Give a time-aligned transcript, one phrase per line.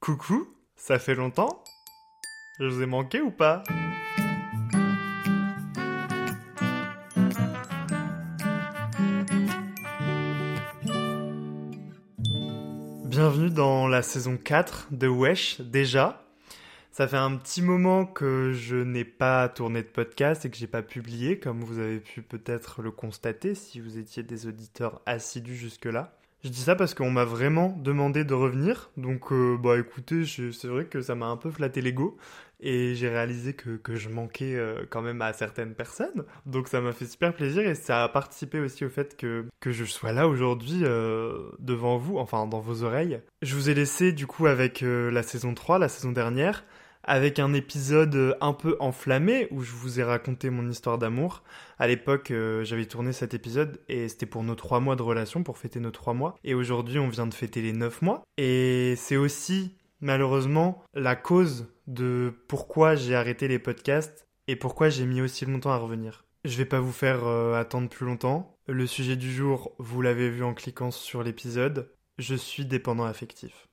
[0.00, 1.64] Coucou, ça fait longtemps?
[2.60, 3.64] Je vous ai manqué ou pas?
[13.06, 16.24] Bienvenue dans la saison 4 de Wesh, déjà.
[16.92, 20.68] Ça fait un petit moment que je n'ai pas tourné de podcast et que j'ai
[20.68, 25.56] pas publié, comme vous avez pu peut-être le constater si vous étiez des auditeurs assidus
[25.56, 26.17] jusque-là.
[26.44, 30.68] Je dis ça parce qu'on m'a vraiment demandé de revenir, donc euh, bah écoutez, c'est
[30.68, 32.16] vrai que ça m'a un peu flatté l'ego.
[32.60, 36.92] Et j'ai réalisé que, je manquais euh, quand même à certaines personnes, donc ça m'a
[36.92, 37.66] fait super plaisir.
[37.66, 42.18] Et ça a participé aussi au fait que, je sois là aujourd'hui euh, devant vous,
[42.18, 43.20] enfin dans vos oreilles.
[43.42, 46.64] Je vous ai laissé du coup avec la saison 3, la saison dernière,
[47.08, 51.42] avec un épisode euh, un peu enflammé où je vous ai raconté mon histoire d'amour.
[51.78, 55.42] À l'époque, euh, j'avais tourné cet épisode et c'était pour nos trois mois de relation,
[55.42, 56.36] pour fêter nos trois mois.
[56.44, 58.22] Et aujourd'hui, on vient de fêter les neuf mois.
[58.36, 65.06] Et c'est aussi, malheureusement, la cause de pourquoi j'ai arrêté les podcasts et pourquoi j'ai
[65.06, 66.26] mis aussi longtemps à revenir.
[66.44, 68.54] Je vais pas vous faire euh, attendre plus longtemps.
[68.66, 71.90] Le sujet du jour, vous l'avez vu en cliquant sur l'épisode.
[72.18, 73.66] Je suis dépendant affectif.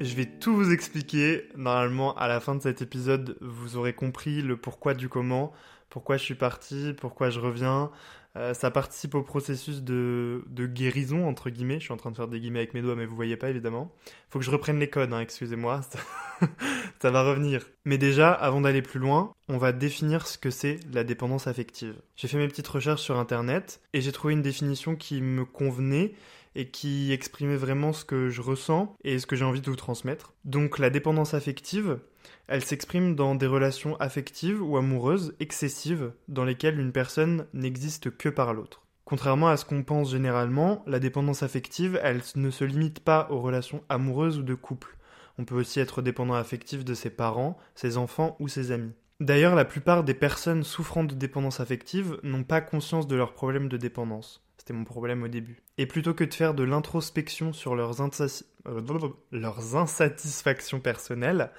[0.00, 1.48] Je vais tout vous expliquer.
[1.56, 5.52] Normalement, à la fin de cet épisode, vous aurez compris le pourquoi du comment,
[5.88, 7.90] pourquoi je suis parti, pourquoi je reviens.
[8.36, 11.78] Euh, ça participe au processus de, de guérison, entre guillemets.
[11.78, 13.48] Je suis en train de faire des guillemets avec mes doigts, mais vous voyez pas,
[13.48, 13.90] évidemment.
[14.28, 15.80] Faut que je reprenne les codes, hein, excusez-moi.
[15.90, 15.98] Ça...
[17.00, 17.66] ça va revenir.
[17.86, 21.94] Mais déjà, avant d'aller plus loin, on va définir ce que c'est la dépendance affective.
[22.16, 26.12] J'ai fait mes petites recherches sur Internet et j'ai trouvé une définition qui me convenait
[26.56, 29.76] et qui exprimait vraiment ce que je ressens et ce que j'ai envie de vous
[29.76, 30.32] transmettre.
[30.44, 31.98] Donc la dépendance affective,
[32.48, 38.28] elle s'exprime dans des relations affectives ou amoureuses excessives dans lesquelles une personne n'existe que
[38.28, 38.82] par l'autre.
[39.04, 43.38] Contrairement à ce qu'on pense généralement, la dépendance affective, elle ne se limite pas aux
[43.38, 44.96] relations amoureuses ou de couple.
[45.38, 48.94] On peut aussi être dépendant affectif de ses parents, ses enfants ou ses amis.
[49.20, 53.68] D'ailleurs, la plupart des personnes souffrant de dépendance affective n'ont pas conscience de leurs problèmes
[53.68, 54.45] de dépendance.
[54.66, 55.62] C'était mon problème au début.
[55.78, 61.52] Et plutôt que de faire de l'introspection sur euh, leurs insatisfactions personnelles,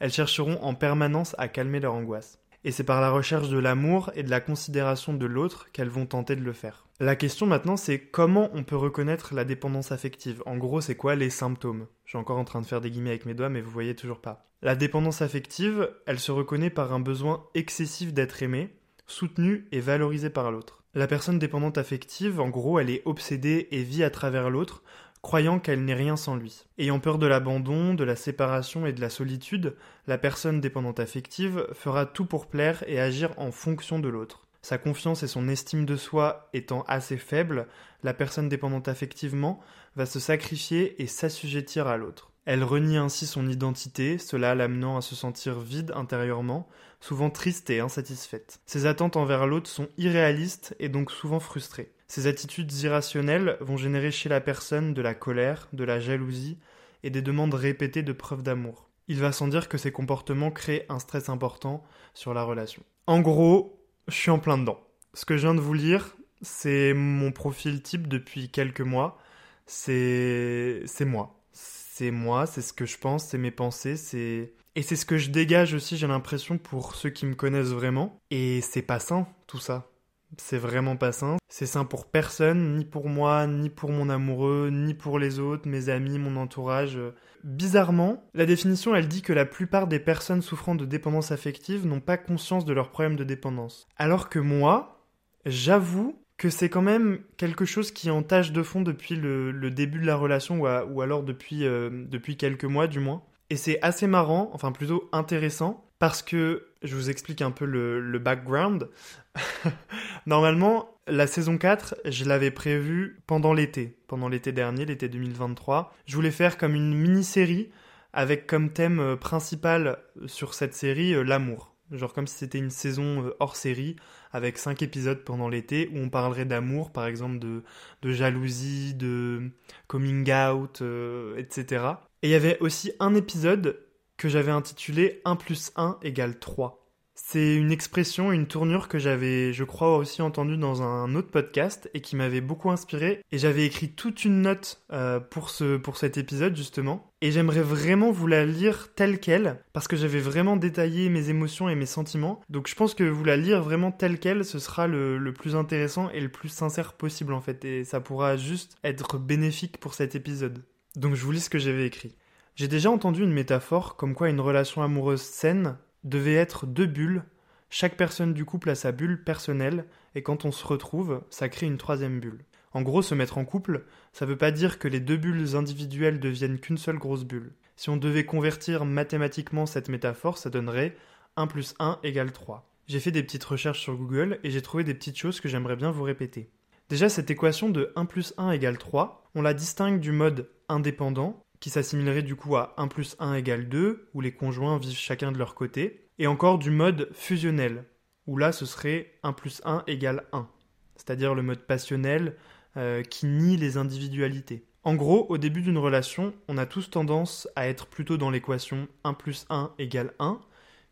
[0.00, 2.38] elles chercheront en permanence à calmer leur angoisse.
[2.64, 6.06] Et c'est par la recherche de l'amour et de la considération de l'autre qu'elles vont
[6.06, 6.86] tenter de le faire.
[7.00, 10.42] La question maintenant, c'est comment on peut reconnaître la dépendance affective?
[10.46, 11.86] En gros, c'est quoi les symptômes?
[12.06, 13.94] Je suis encore en train de faire des guillemets avec mes doigts, mais vous voyez
[13.94, 14.46] toujours pas.
[14.62, 18.74] La dépendance affective, elle se reconnaît par un besoin excessif d'être aimé,
[19.06, 20.83] soutenu et valorisé par l'autre.
[20.96, 24.84] La personne dépendante affective, en gros, elle est obsédée et vit à travers l'autre,
[25.22, 26.66] croyant qu'elle n'est rien sans lui.
[26.78, 29.74] Ayant peur de l'abandon, de la séparation et de la solitude,
[30.06, 34.42] la personne dépendante affective fera tout pour plaire et agir en fonction de l'autre.
[34.62, 37.66] Sa confiance et son estime de soi étant assez faibles,
[38.04, 39.60] la personne dépendante affectivement
[39.96, 42.30] va se sacrifier et s'assujettir à l'autre.
[42.46, 46.68] Elle renie ainsi son identité, cela l'amenant à se sentir vide intérieurement,
[47.04, 48.60] souvent triste et insatisfaite.
[48.64, 51.92] Ses attentes envers l'autre sont irréalistes et donc souvent frustrées.
[52.08, 56.58] Ces attitudes irrationnelles vont générer chez la personne de la colère, de la jalousie
[57.02, 58.88] et des demandes répétées de preuves d'amour.
[59.08, 62.82] Il va sans dire que ces comportements créent un stress important sur la relation.
[63.06, 63.78] En gros,
[64.08, 64.80] je suis en plein dedans.
[65.12, 69.18] Ce que je viens de vous lire, c'est mon profil type depuis quelques mois.
[69.66, 71.38] C'est c'est moi.
[71.52, 75.18] C'est moi, c'est ce que je pense, c'est mes pensées, c'est et c'est ce que
[75.18, 79.26] je dégage aussi, j'ai l'impression pour ceux qui me connaissent vraiment et c'est pas sain
[79.46, 79.90] tout ça.
[80.36, 81.36] C'est vraiment pas sain.
[81.48, 85.68] C'est sain pour personne, ni pour moi, ni pour mon amoureux, ni pour les autres,
[85.68, 86.98] mes amis, mon entourage.
[87.44, 92.00] Bizarrement, la définition, elle dit que la plupart des personnes souffrant de dépendance affective n'ont
[92.00, 93.86] pas conscience de leurs problèmes de dépendance.
[93.96, 95.06] Alors que moi,
[95.46, 99.70] j'avoue que c'est quand même quelque chose qui est en tâche de fond depuis le,
[99.70, 103.22] début de la relation, ou alors depuis, euh, depuis quelques mois du moins.
[103.50, 108.18] Et c'est assez marrant, enfin plutôt intéressant, parce que je vous explique un peu le,
[108.18, 108.88] background.
[110.26, 115.94] Normalement, la saison 4, je l'avais prévue pendant l'été, pendant l'été dernier, l'été 2023.
[116.06, 117.70] Je voulais faire comme une mini-série
[118.12, 121.74] avec comme thème euh, principal sur cette série euh, l'amour.
[121.90, 123.96] genre comme si c'était une saison euh, hors série,
[124.34, 127.62] avec cinq épisodes pendant l'été, où on parlerait d'amour, par exemple de,
[128.02, 129.50] de jalousie, de
[129.86, 131.84] coming out, euh, etc.
[132.24, 133.78] Et il y avait aussi un épisode
[134.16, 136.82] que j'avais intitulé 1 plus 1 égale 3.
[137.14, 141.90] C'est une expression, une tournure que j'avais, je crois, aussi entendue dans un autre podcast
[141.92, 143.20] et qui m'avait beaucoup inspiré.
[143.30, 147.12] Et j'avais écrit toute une note euh, pour, ce, pour cet épisode, justement.
[147.20, 151.68] Et j'aimerais vraiment vous la lire telle qu'elle, parce que j'avais vraiment détaillé mes émotions
[151.68, 152.40] et mes sentiments.
[152.48, 155.56] Donc je pense que vous la lire vraiment telle qu'elle, ce sera le, le plus
[155.56, 157.66] intéressant et le plus sincère possible, en fait.
[157.66, 160.62] Et ça pourra juste être bénéfique pour cet épisode.
[160.96, 162.14] Donc je vous lis ce que j'avais écrit.
[162.54, 167.24] J'ai déjà entendu une métaphore comme quoi une relation amoureuse saine devait être deux bulles,
[167.70, 171.66] chaque personne du couple a sa bulle personnelle, et quand on se retrouve, ça crée
[171.66, 172.44] une troisième bulle.
[172.72, 176.20] En gros, se mettre en couple, ça veut pas dire que les deux bulles individuelles
[176.20, 177.52] deviennent qu'une seule grosse bulle.
[177.74, 180.96] Si on devait convertir mathématiquement cette métaphore, ça donnerait
[181.36, 182.70] 1 plus 1 égale 3.
[182.86, 185.74] J'ai fait des petites recherches sur Google et j'ai trouvé des petites choses que j'aimerais
[185.74, 186.50] bien vous répéter.
[186.88, 191.44] Déjà, cette équation de 1 plus 1 égale 3, on la distingue du mode indépendant,
[191.60, 195.32] qui s'assimilerait du coup à 1 plus 1 égale 2, où les conjoints vivent chacun
[195.32, 197.84] de leur côté, et encore du mode fusionnel,
[198.26, 200.48] où là ce serait 1 plus 1 égale 1,
[200.96, 202.36] c'est-à-dire le mode passionnel
[202.76, 204.66] euh, qui nie les individualités.
[204.82, 208.86] En gros, au début d'une relation, on a tous tendance à être plutôt dans l'équation
[209.04, 210.40] 1 plus 1 égale 1,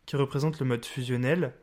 [0.05, 1.53] qui représente le mode fusionnel,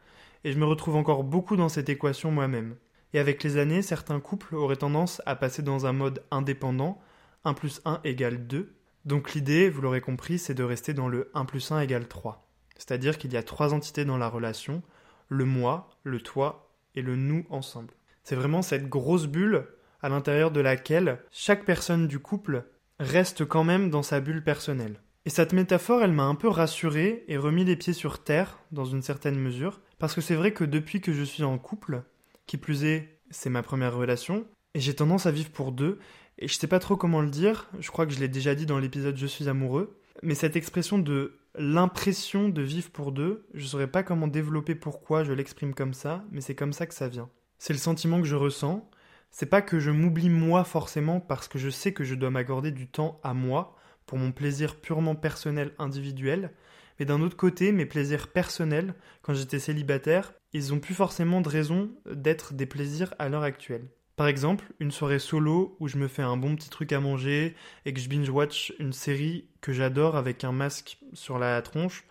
[0.45, 2.77] et je me retrouve encore beaucoup dans cette équation moi-même.
[3.13, 7.01] Et avec les années, certains couples auraient tendance à passer dans un mode indépendant,
[7.45, 11.31] 1 plus 1 égale 2, donc l'idée, vous l'aurez compris, c'est de rester dans le
[11.35, 12.47] 1 plus 1 égale 3.
[12.77, 14.83] C'est-à-dire qu'il y a trois entités dans la relation,
[15.29, 17.95] le moi, le toi et le nous ensemble.
[18.25, 19.67] C'est vraiment cette grosse bulle
[20.03, 22.65] à l'intérieur de laquelle chaque personne du couple
[22.99, 25.01] reste quand même dans sa bulle personnelle.
[25.27, 28.87] Et cette métaphore, elle m'a un peu rassuré et remis les pieds sur terre, dans
[28.87, 32.03] une certaine mesure, parce que c'est vrai que depuis que je suis en couple,
[32.47, 35.99] qui plus est, c'est ma première relation, et j'ai tendance à vivre pour deux,
[36.41, 38.67] et je sais pas trop comment le dire, je crois que je l'ai déjà dit
[38.67, 43.67] dans l'épisode Je suis amoureux, mais cette expression de l'impression de vivre pour deux, je
[43.67, 47.09] saurais pas comment développer pourquoi je l'exprime comme ça, mais c'est comme ça que ça
[47.09, 47.29] vient.
[47.59, 48.89] C'est le sentiment que je ressens,
[49.31, 52.71] c'est pas que je m'oublie moi forcément parce que je sais que je dois m'accorder
[52.71, 53.77] du temps à moi,
[54.07, 56.53] pour mon plaisir purement personnel individuel,
[56.99, 61.49] mais d'un autre côté, mes plaisirs personnels, quand j'étais célibataire, ils ont plus forcément de
[61.49, 63.89] raison d'être des plaisirs à l'heure actuelle.
[64.21, 67.55] Par exemple, une soirée solo où je me fais un bon petit truc à manger
[67.87, 72.05] et que je binge-watch une série que j'adore avec un masque sur la tronche,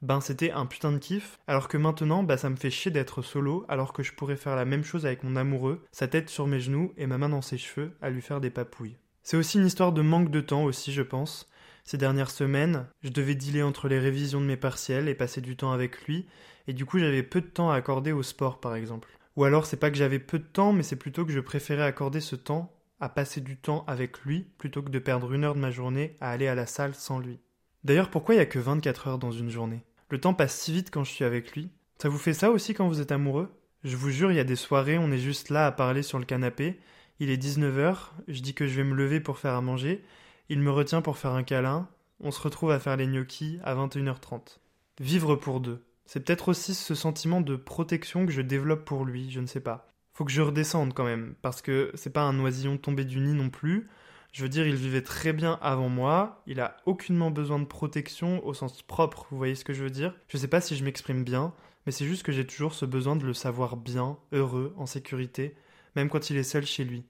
[0.00, 1.40] ben c'était un putain de kiff.
[1.48, 4.54] Alors que maintenant, bah ça me fait chier d'être solo alors que je pourrais faire
[4.54, 7.42] la même chose avec mon amoureux, sa tête sur mes genoux et ma main dans
[7.42, 8.98] ses cheveux à lui faire des papouilles.
[9.24, 11.50] C'est aussi une histoire de manque de temps aussi, je pense.
[11.82, 15.56] Ces dernières semaines, je devais dealer entre les révisions de mes partiels et passer du
[15.56, 16.26] temps avec lui,
[16.68, 19.15] et du coup j'avais peu de temps à accorder au sport par exemple.
[19.36, 21.84] Ou alors c'est pas que j'avais peu de temps, mais c'est plutôt que je préférais
[21.84, 25.54] accorder ce temps à passer du temps avec lui plutôt que de perdre une heure
[25.54, 27.38] de ma journée à aller à la salle sans lui.
[27.84, 29.84] D'ailleurs, pourquoi il y a que 24 heures dans une journée?
[30.08, 31.70] Le temps passe si vite quand je suis avec lui.
[31.98, 33.50] Ça vous fait ça aussi quand vous êtes amoureux?
[33.84, 36.18] Je vous jure, il y a des soirées, on est juste là à parler sur
[36.18, 36.80] le canapé.
[37.20, 37.96] Il est 19h,
[38.28, 40.02] je dis que je vais me lever pour faire à manger.
[40.48, 41.88] Il me retient pour faire un câlin.
[42.20, 44.58] On se retrouve à faire les gnocchis à 21h30.
[45.00, 45.84] Vivre pour deux.
[46.06, 49.60] C'est peut-être aussi ce sentiment de protection que je développe pour lui, je ne sais
[49.60, 49.92] pas.
[50.14, 53.34] Faut que je redescende quand même, parce que c'est pas un oisillon tombé du nid
[53.34, 53.88] non plus.
[54.32, 58.44] Je veux dire, il vivait très bien avant moi, il a aucunement besoin de protection
[58.46, 60.14] au sens propre, vous voyez ce que je veux dire?
[60.28, 61.52] Je sais pas si je m'exprime bien,
[61.84, 65.56] mais c'est juste que j'ai toujours ce besoin de le savoir bien, heureux, en sécurité,
[65.96, 67.04] même quand il est seul chez lui.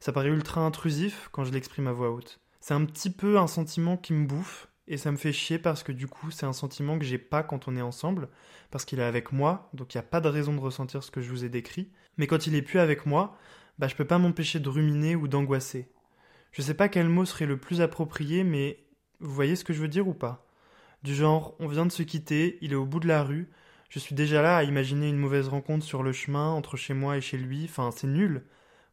[0.00, 2.40] Ça paraît ultra intrusif quand je l'exprime à voix haute.
[2.60, 5.82] C'est un petit peu un sentiment qui me bouffe, et ça me fait chier parce
[5.82, 8.28] que du coup, c'est un sentiment que j'ai pas quand on est ensemble,
[8.70, 11.10] parce qu'il est avec moi, donc il n'y a pas de raison de ressentir ce
[11.10, 11.90] que je vous ai décrit.
[12.16, 13.36] Mais quand il est plus avec moi,
[13.78, 15.92] bah je peux pas m'empêcher de ruminer ou d'angoisser.
[16.52, 18.84] Je sais pas quel mot serait le plus approprié, mais
[19.20, 20.46] vous voyez ce que je veux dire ou pas?
[21.02, 23.48] Du genre, on vient de se quitter, il est au bout de la rue,
[23.88, 27.16] je suis déjà là à imaginer une mauvaise rencontre sur le chemin entre chez moi
[27.16, 28.44] et chez lui, enfin c'est nul.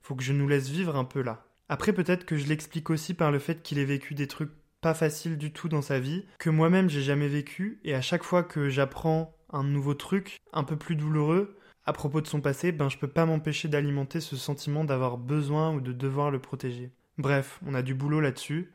[0.01, 1.45] Faut que je nous laisse vivre un peu là.
[1.67, 4.51] Après peut-être que je l'explique aussi par le fait qu'il ait vécu des trucs
[4.93, 8.43] facile du tout dans sa vie, que moi-même j'ai jamais vécu, et à chaque fois
[8.43, 12.89] que j'apprends un nouveau truc, un peu plus douloureux, à propos de son passé, ben
[12.89, 16.91] je peux pas m'empêcher d'alimenter ce sentiment d'avoir besoin ou de devoir le protéger.
[17.17, 18.73] Bref, on a du boulot là-dessus.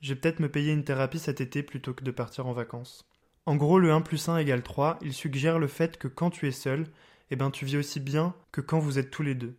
[0.00, 3.04] Je peut-être me payer une thérapie cet été plutôt que de partir en vacances.
[3.46, 6.46] En gros, le 1 plus 1 égale 3, il suggère le fait que quand tu
[6.46, 6.86] es seul,
[7.30, 9.56] eh ben tu vis aussi bien que quand vous êtes tous les deux.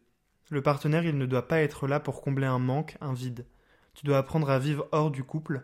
[0.49, 3.45] Le partenaire, il ne doit pas être là pour combler un manque, un vide.
[3.93, 5.63] Tu dois apprendre à vivre hors du couple,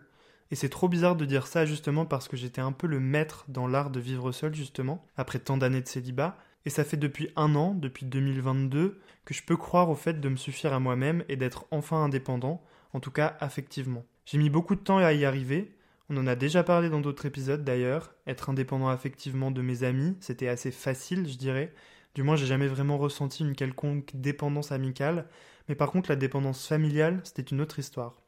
[0.50, 3.44] Et c'est trop bizarre de dire ça justement parce que j'étais un peu le maître
[3.48, 6.36] dans l'art de vivre seul justement, après tant d'années de célibat.
[6.66, 10.28] Et ça fait depuis un an, depuis 2022, que je peux croire au fait de
[10.28, 14.04] me suffire à moi-même et d'être enfin indépendant, en tout cas affectivement.
[14.26, 15.74] J'ai mis beaucoup de temps à y arriver,
[16.10, 20.16] on en a déjà parlé dans d'autres épisodes d'ailleurs, être indépendant affectivement de mes amis,
[20.20, 21.72] c'était assez facile je dirais,
[22.14, 25.26] du moins j'ai jamais vraiment ressenti une quelconque dépendance amicale,
[25.68, 28.20] mais par contre la dépendance familiale c'était une autre histoire.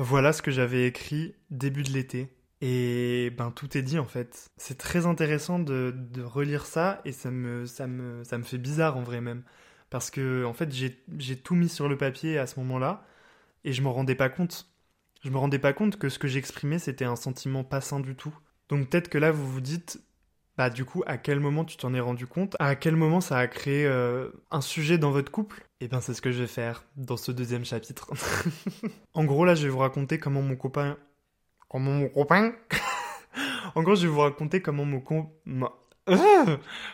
[0.00, 2.28] Voilà ce que j'avais écrit début de l'été.
[2.62, 4.50] Et ben tout est dit en fait.
[4.56, 9.20] C'est très intéressant de, relire ça et ça me, ça, me, fait bizarre en vrai
[9.20, 9.42] même.
[9.90, 13.04] Parce que en fait j'ai tout mis sur le papier à ce moment-là
[13.64, 14.70] et je m'en rendais pas compte.
[15.22, 18.16] Je me rendais pas compte que ce que j'exprimais c'était un sentiment pas sain du
[18.16, 18.34] tout.
[18.70, 20.00] Donc peut-être que là vous vous dites
[20.56, 22.56] bah du coup, à quel moment tu t'en es rendu compte?
[22.58, 25.66] À quel moment ça a créé euh, un sujet dans votre couple?
[25.82, 28.10] Eh bien, c'est ce que je vais faire dans ce deuxième chapitre.
[29.14, 30.98] en gros, là, je vais vous raconter comment mon copain...
[31.70, 32.52] Comment mon copain
[33.74, 35.28] En gros, je vais vous raconter comment mon com...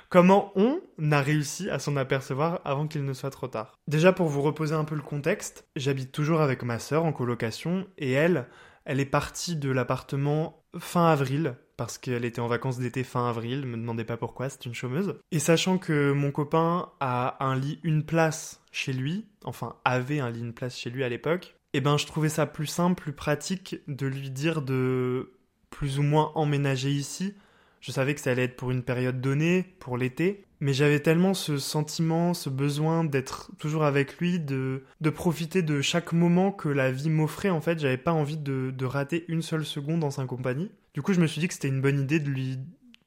[0.08, 3.74] comment on a réussi à s'en apercevoir avant qu'il ne soit trop tard.
[3.88, 7.86] Déjà pour vous reposer un peu le contexte, j'habite toujours avec ma sœur en colocation
[7.98, 8.46] et elle,
[8.84, 13.66] elle est partie de l'appartement fin avril parce qu'elle était en vacances d'été fin avril,
[13.66, 15.14] me demandez pas pourquoi, c'est une chômeuse.
[15.32, 20.30] Et sachant que mon copain a un lit une place chez lui, enfin avait un
[20.30, 23.12] lit une place chez lui à l'époque, eh ben je trouvais ça plus simple, plus
[23.12, 25.32] pratique de lui dire de
[25.70, 27.34] plus ou moins emménager ici.
[27.80, 31.34] Je savais que ça allait être pour une période donnée, pour l'été, mais j'avais tellement
[31.34, 36.68] ce sentiment, ce besoin d'être toujours avec lui, de, de profiter de chaque moment que
[36.68, 40.10] la vie m'offrait en fait, j'avais pas envie de, de rater une seule seconde dans
[40.10, 40.70] sa compagnie.
[40.96, 42.58] Du coup, je me suis dit que c'était une bonne idée de lui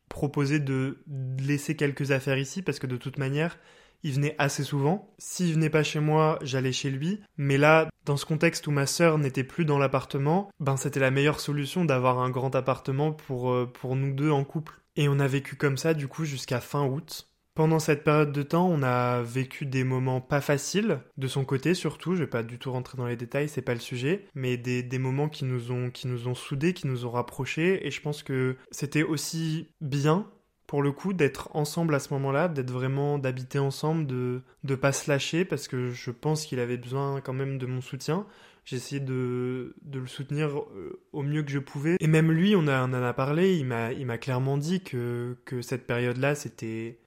[0.10, 1.04] proposer de
[1.40, 3.58] laisser quelques affaires ici parce que de toute manière,
[4.04, 5.12] il venait assez souvent.
[5.18, 7.20] S'il venait pas chez moi, j'allais chez lui.
[7.38, 11.10] Mais là, dans ce contexte où ma sœur n'était plus dans l'appartement, ben c'était la
[11.10, 14.80] meilleure solution d'avoir un grand appartement pour, euh, pour nous deux en couple.
[14.96, 17.29] Et on a vécu comme ça du coup jusqu'à fin août.
[17.56, 21.74] Pendant cette période de temps, on a vécu des moments pas faciles, de son côté
[21.74, 24.56] surtout, je vais pas du tout rentrer dans les détails, c'est pas le sujet, mais
[24.56, 27.92] des, des, moments qui nous ont qui nous ont soudés, qui nous ont rapprochés, et
[27.92, 30.30] je pense que c'était aussi bien
[30.68, 34.92] pour le coup d'être ensemble à ce moment-là, d'être vraiment d'habiter ensemble, de de pas
[34.92, 38.28] se lâcher parce que je pense qu'il avait besoin quand même de mon soutien
[38.70, 41.96] j'ai essayé de, de, le soutenir euh, au mieux que je pouvais.
[42.00, 45.88] Et même lui, on, a, en a parlé, il m'a, clairement dit que, que cette
[45.88, 47.00] période-là, c'était,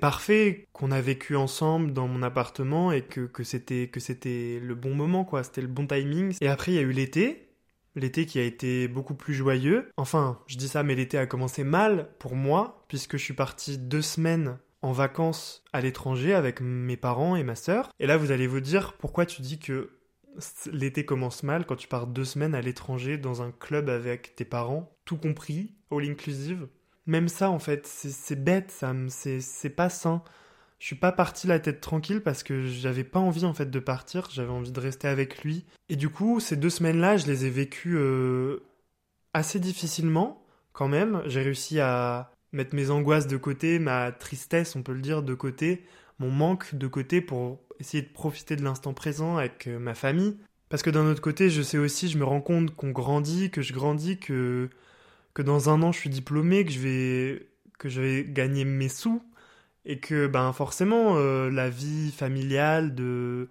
[0.00, 5.24] parfait, qu'on a vécu ensemble dans mon appartement et que, que c'était le bon moment,
[5.24, 5.42] quoi.
[5.42, 6.34] C'était le bon timing.
[6.40, 7.48] Et après, il y a eu l'été.
[7.96, 9.90] L'été qui a été beaucoup plus joyeux.
[9.98, 13.76] Enfin, je dis ça, mais l'été a commencé mal pour moi, puisque je suis parti
[13.76, 17.90] deux semaines en vacances à l'étranger avec mes parents et ma sœur.
[17.98, 19.90] Et là, vous allez vous dire pourquoi tu dis que
[20.72, 24.44] l'été commence mal quand tu pars deux semaines à l'étranger dans un club avec tes
[24.44, 26.68] parents, tout compris, all inclusive.
[27.06, 30.22] Même ça, en fait, c'est bête, ça, c'est pas sain.
[30.78, 33.78] Je suis pas parti la tête tranquille parce que j'avais pas envie en fait de
[33.78, 35.66] partir, j'avais envie de rester avec lui.
[35.90, 38.62] Et du coup, ces deux semaines-là, je les ai vécues euh,
[39.34, 41.22] assez difficilement quand même.
[41.26, 45.34] J'ai réussi à mettre mes angoisses de côté, ma tristesse, on peut le dire, de
[45.34, 45.84] côté,
[46.18, 50.36] mon manque de côté pour essayer de profiter de l'instant présent avec euh, ma famille.
[50.68, 53.62] Parce que d'un autre côté, je sais aussi, je me rends compte qu'on grandit, que
[53.62, 54.70] je grandis, que,
[55.34, 58.88] que dans un an je suis diplômé, que je vais, que je vais gagner mes
[58.88, 59.22] sous,
[59.84, 63.48] et que ben forcément euh, la vie familiale de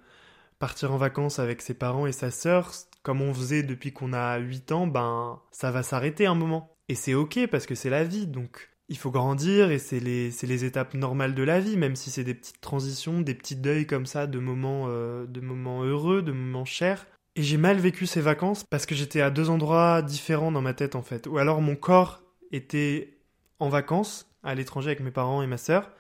[0.60, 2.72] partir en vacances avec ses parents et sa sœur,
[3.04, 6.78] comme on faisait depuis qu'on a 8 ans, ben ça va s'arrêter un moment.
[6.88, 10.32] Et c'est ok parce que c'est la vie, donc il faut grandir et c'est les,
[10.42, 13.86] les étapes normales de la vie, même si c'est des petites transitions, des petits deuils
[13.86, 17.06] comme ça, de moments, euh, de moments heureux, de moments chers.
[17.36, 20.74] Et j'ai mal vécu ces vacances parce que j'étais à deux endroits différents dans ma
[20.74, 21.28] tête en fait.
[21.28, 23.20] Ou alors mon corps était
[23.60, 25.92] en vacances à l'étranger avec mes parents et ma sœur,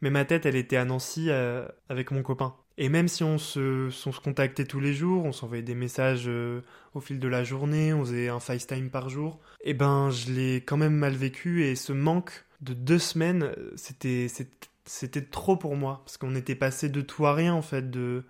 [0.00, 2.56] mais ma tête elle était à Nancy euh, avec mon copain.
[2.78, 6.62] Et même si on se, contactait tous les jours, on s'envoyait des messages euh,
[6.94, 10.32] au fil de la journée, on faisait un FaceTime par jour, et eh ben je
[10.32, 14.26] l'ai quand même mal vécu et ce manque de deux semaines, c'était
[14.84, 18.24] c'était trop pour moi parce qu'on était passé de tout à rien en fait, de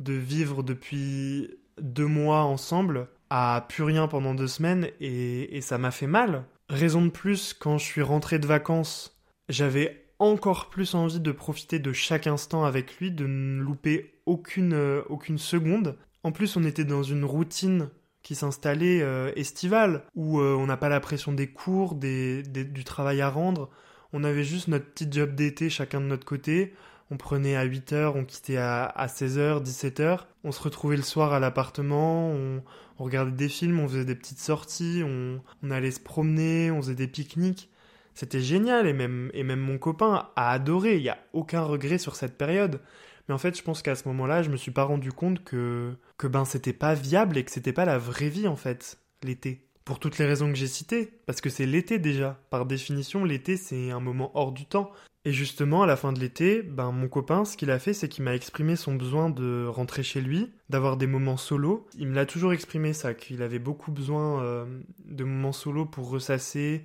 [0.00, 5.78] de vivre depuis deux mois ensemble à plus rien pendant deux semaines et, et ça
[5.78, 6.44] m'a fait mal.
[6.68, 11.78] Raison de plus, quand je suis rentré de vacances, j'avais encore plus envie de profiter
[11.78, 15.96] de chaque instant avec lui, de ne louper aucune, euh, aucune seconde.
[16.22, 17.90] En plus, on était dans une routine
[18.22, 22.84] qui s'installait euh, estivale, où euh, on n'a pas la pression des cours, des, du
[22.84, 23.68] travail à rendre.
[24.12, 26.72] On avait juste notre petit job d'été chacun de notre côté.
[27.10, 30.20] On prenait à 8h, on quittait à, 16h, 17h.
[30.44, 32.62] On se retrouvait le soir à l'appartement, on,
[32.96, 36.94] regardait des films, on faisait des petites sorties, on, on allait se promener, on faisait
[36.94, 37.71] des pique-niques.
[38.14, 42.36] C'était génial et même, mon copain a adoré, il n'y a aucun regret sur cette
[42.36, 42.80] période.
[43.28, 45.94] Mais en fait, je pense qu'à ce moment-là, je me suis pas rendu compte que,
[46.18, 49.66] que ben c'était pas viable et que c'était pas la vraie vie en fait, l'été.
[49.84, 52.38] Pour toutes les raisons que j'ai citées, parce que c'est l'été déjà.
[52.50, 54.92] Par définition, l'été c'est un moment hors du temps.
[55.24, 58.08] Et justement, à la fin de l'été, ben mon copain, ce qu'il a fait, c'est
[58.08, 61.86] qu'il m'a exprimé son besoin de rentrer chez lui, d'avoir des moments solo.
[61.96, 64.66] Il me l'a toujours exprimé ça, qu'il avait beaucoup besoin euh,
[65.04, 66.84] de moments solo pour ressasser,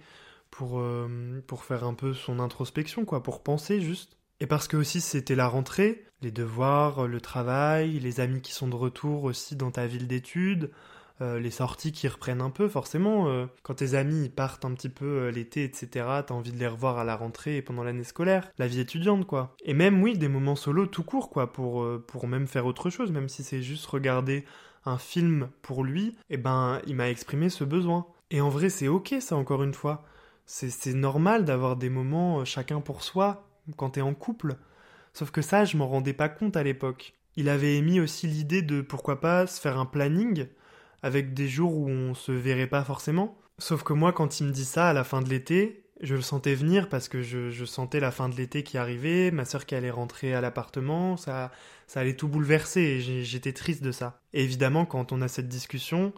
[0.58, 4.18] pour, euh, pour faire un peu son introspection, quoi, pour penser juste.
[4.40, 8.68] Et parce que aussi c'était la rentrée, les devoirs, le travail, les amis qui sont
[8.68, 10.72] de retour aussi dans ta ville d'études,
[11.22, 13.28] euh, les sorties qui reprennent un peu, forcément.
[13.28, 15.90] Euh, quand tes amis partent un petit peu l'été, etc.,
[16.26, 18.50] t'as envie de les revoir à la rentrée et pendant l'année scolaire.
[18.58, 19.56] La vie étudiante, quoi.
[19.64, 23.12] Et même, oui, des moments solo tout court, quoi, pour, pour même faire autre chose,
[23.12, 24.44] même si c'est juste regarder
[24.86, 28.08] un film pour lui, et eh ben, il m'a exprimé ce besoin.
[28.32, 30.04] Et en vrai, c'est ok, ça, encore une fois
[30.48, 34.56] c'est normal d'avoir des moments euh, chacun pour soi quand t'es en couple.
[35.14, 37.14] Sauf que ça, je m'en rendais pas compte à l'époque.
[37.36, 40.48] Il avait émis aussi l'idée de pourquoi pas se faire un planning
[41.04, 43.38] avec des jours où on se verrait pas forcément.
[43.60, 46.22] Sauf que moi, quand il me dit ça à la fin de l'été, je le
[46.22, 49.76] sentais venir parce que je, sentais la fin de l'été qui arrivait, ma sœur qui
[49.76, 51.52] allait rentrer à l'appartement, ça,
[51.88, 54.22] ça allait tout bouleverser et j'étais triste de ça.
[54.34, 56.14] Et évidemment, quand on a cette discussion,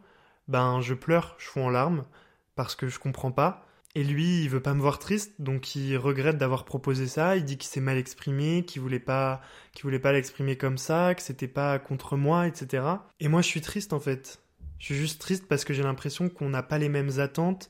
[0.48, 2.05] ben je pleure, je fous en larmes
[2.55, 3.65] parce que je comprends pas.
[3.96, 7.36] Et lui, il veut pas me voir triste, donc il regrette d'avoir proposé ça.
[7.36, 9.41] Il dit qu'il s'est mal exprimé, qu'il voulait pas,
[9.74, 12.84] qu'il voulait pas l'exprimer comme ça, que c'était pas contre moi, etc.
[13.19, 14.41] Et moi, je suis triste en fait.
[14.77, 17.69] Je suis juste triste parce que j'ai l'impression qu'on n'a pas les mêmes attentes,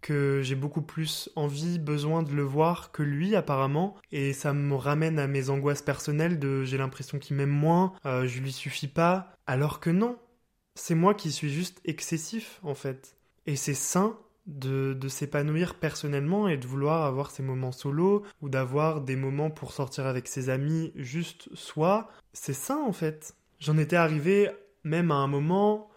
[0.00, 4.74] que j'ai beaucoup plus envie, besoin de le voir que lui apparemment, et ça me
[4.74, 8.88] ramène à mes angoisses personnelles de j'ai l'impression qu'il m'aime moins, euh, je lui suffis
[8.88, 10.18] pas, alors que non,
[10.74, 13.16] c'est moi qui suis juste excessif en fait.
[13.46, 19.00] Et c'est sain de, s'épanouir personnellement et de vouloir avoir ces moments solo ou d'avoir
[19.00, 23.34] des moments pour sortir avec ses amis juste soi, c'est ça en fait.
[23.60, 24.50] J'en étais arrivé
[24.84, 25.88] même à un moment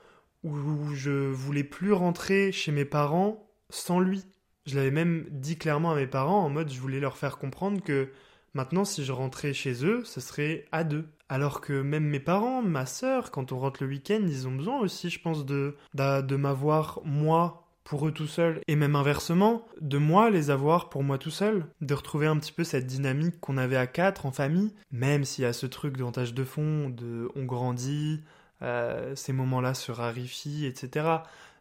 [0.44, 4.24] où je voulais plus rentrer chez mes parents sans lui.
[4.68, 7.82] Je l'avais même dit clairement à mes parents en mode je voulais leur faire comprendre
[7.82, 8.12] que
[8.54, 11.08] maintenant si je rentrais chez eux, ce serait à deux.
[11.28, 14.80] Alors que même mes parents, ma sœur, quand on rentre le week-end, ils ont besoin
[14.80, 19.66] aussi, je pense, de, de, de m'avoir moi pour eux tout seuls, et même inversement,
[19.80, 23.40] de moi les avoir pour moi tout seul, de retrouver un petit peu cette dynamique
[23.40, 26.44] qu'on avait à quatre en famille, même s'il y a ce truc de tâche de
[26.44, 28.22] fond, de on grandit,
[28.64, 31.08] euh, ces moments-là se raréfient, etc.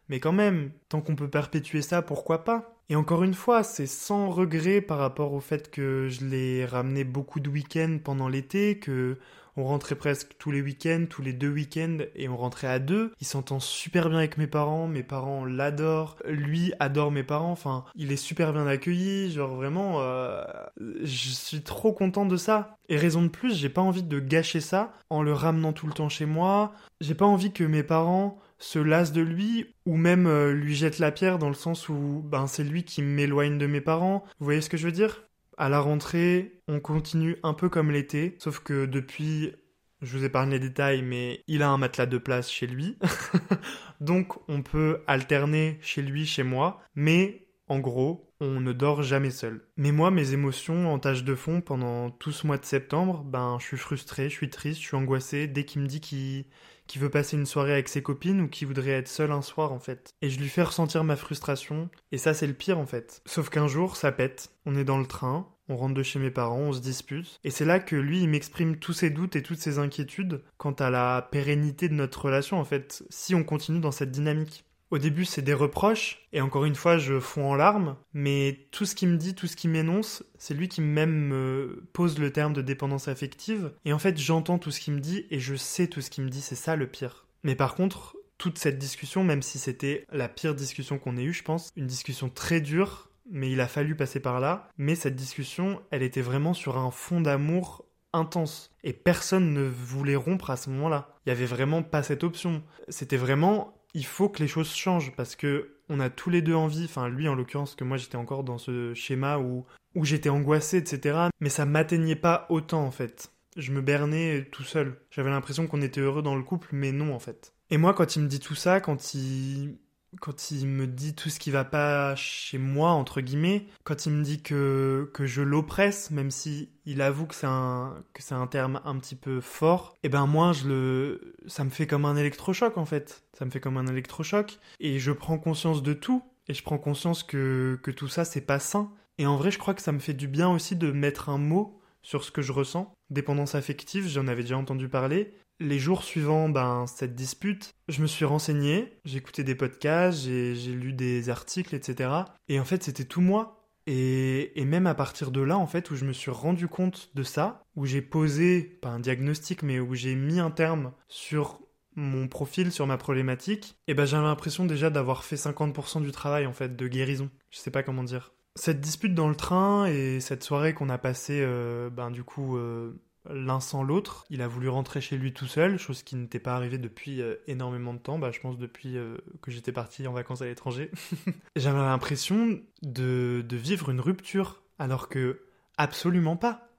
[0.09, 2.75] Mais quand même, tant qu'on peut perpétuer ça, pourquoi pas?
[2.89, 7.03] Et encore une fois, c'est sans regret par rapport au fait que je l'ai ramené
[7.03, 9.17] beaucoup de week-ends pendant l'été, que
[9.57, 13.13] on rentrait presque tous les week-ends, tous les deux week-ends, et on rentrait à deux.
[13.21, 17.85] Il s'entend super bien avec mes parents, mes parents l'adorent, lui adore mes parents, enfin,
[17.95, 20.43] il est super bien accueilli, genre vraiment, euh,
[20.79, 22.77] je suis trop content de ça.
[22.89, 25.93] Et raison de plus, j'ai pas envie de gâcher ça en le ramenant tout le
[25.93, 30.27] temps chez moi, j'ai pas envie que mes parents se lassent de lui ou même
[30.27, 33.67] euh, lui jettent la pierre dans le sens où ben c'est lui qui m'éloigne de
[33.67, 34.23] mes parents.
[34.39, 35.23] Vous voyez ce que je veux dire?
[35.57, 39.53] À la rentrée, on continue un peu comme l'été, sauf que depuis,
[40.01, 42.97] je vous parlé les détails, mais il a un matelas de place chez lui.
[44.01, 49.31] Donc on peut alterner chez lui, chez moi, mais en gros, on ne dort jamais
[49.31, 49.65] seul.
[49.77, 53.57] Mais moi, mes émotions en tâche de fond pendant tout ce mois de septembre, ben
[53.59, 56.45] je suis frustré, je suis triste, je suis angoissé dès qu'il me dit qu'il
[56.87, 59.71] qui veut passer une soirée avec ses copines ou qui voudrait être seul un soir
[59.71, 60.13] en fait.
[60.21, 63.21] Et je lui fais ressentir ma frustration, et ça c'est le pire en fait.
[63.25, 66.31] Sauf qu'un jour ça pète, on est dans le train, on rentre de chez mes
[66.31, 69.43] parents, on se dispute, et c'est là que lui il m'exprime tous ses doutes et
[69.43, 73.79] toutes ses inquiétudes quant à la pérennité de notre relation en fait, si on continue
[73.79, 74.65] dans cette dynamique.
[74.95, 78.85] Au début, c'est des reproches, et encore une fois, je fonds en larmes, mais tout
[78.85, 82.31] ce qu'il me dit, tout ce qu'il m'énonce, c'est lui qui même me pose le
[82.31, 85.55] terme de dépendance affective, et en fait, j'entends tout ce qu'il me dit, et je
[85.55, 87.27] sais tout ce qu'il me dit, c'est ça le pire.
[87.43, 91.33] Mais par contre, toute cette discussion, même si c'était la pire discussion qu'on ait eue,
[91.33, 95.17] je pense, une discussion très dure, mais il a fallu passer par là, mais cette
[95.17, 98.71] discussion, elle était vraiment sur un fond d'amour intense.
[98.85, 101.09] Et personne ne voulait rompre à ce moment-là.
[101.25, 102.63] Il n'y avait vraiment pas cette option.
[102.87, 106.53] C'était vraiment il faut que les choses changent parce que on a tous les deux
[106.53, 110.29] envie, enfin lui en l'occurrence que moi j'étais encore dans ce schéma où, où j'étais
[110.29, 111.29] angoissé, etc.
[111.39, 113.31] Mais ça m'atteignait pas autant en fait.
[113.55, 114.99] Je me bernais tout seul.
[115.11, 117.53] J'avais l'impression qu'on était heureux dans le couple, mais non en fait.
[117.71, 119.77] Et moi quand il me dit tout ça, quand il
[120.19, 124.13] quand il me dit tout ce qui va pas chez moi, entre guillemets, quand il
[124.13, 128.35] me dit que, que je l'oppresse, même si il avoue que c'est un, que c'est
[128.35, 131.87] un terme un petit peu fort, et eh ben moi, je le, ça me fait
[131.87, 133.23] comme un électrochoc en fait.
[133.37, 134.59] Ça me fait comme un électrochoc.
[134.79, 136.23] Et je prends conscience de tout.
[136.47, 138.91] Et je prends conscience que, que tout ça, c'est pas sain.
[139.17, 141.37] Et en vrai, je crois que ça me fait du bien aussi de mettre un
[141.37, 142.93] mot sur ce que je ressens.
[143.09, 145.33] Dépendance affective, j'en avais déjà entendu parler.
[145.59, 150.53] Les jours suivant ben, cette dispute, je me suis renseigné, j'ai écouté des podcasts, j'ai
[150.53, 152.09] lu des articles, etc.
[152.49, 153.61] Et en fait, c'était tout moi.
[153.87, 157.11] Et, et, même à partir de là, en fait, où je me suis rendu compte
[157.13, 161.61] de ça, où j'ai posé, pas un diagnostic, mais où j'ai mis un terme sur
[161.95, 166.45] mon profil, sur ma problématique, et ben j'avais l'impression déjà d'avoir fait 50% du travail,
[166.47, 167.29] en fait, de guérison.
[167.51, 168.33] Je sais pas comment dire.
[168.55, 172.57] Cette dispute dans le train et cette soirée qu'on a passée, euh, ben du coup,
[172.57, 172.93] euh,
[173.29, 176.55] l'un sans l'autre, il a voulu rentrer chez lui tout seul, chose qui n'était pas
[176.55, 178.97] arrivée depuis euh, énormément de temps, bah, je pense depuis
[179.41, 180.91] que j'étais parti en vacances à l'étranger.
[181.55, 185.41] J'avais l'impression de, de vivre une rupture, alors que
[185.77, 186.69] absolument pas.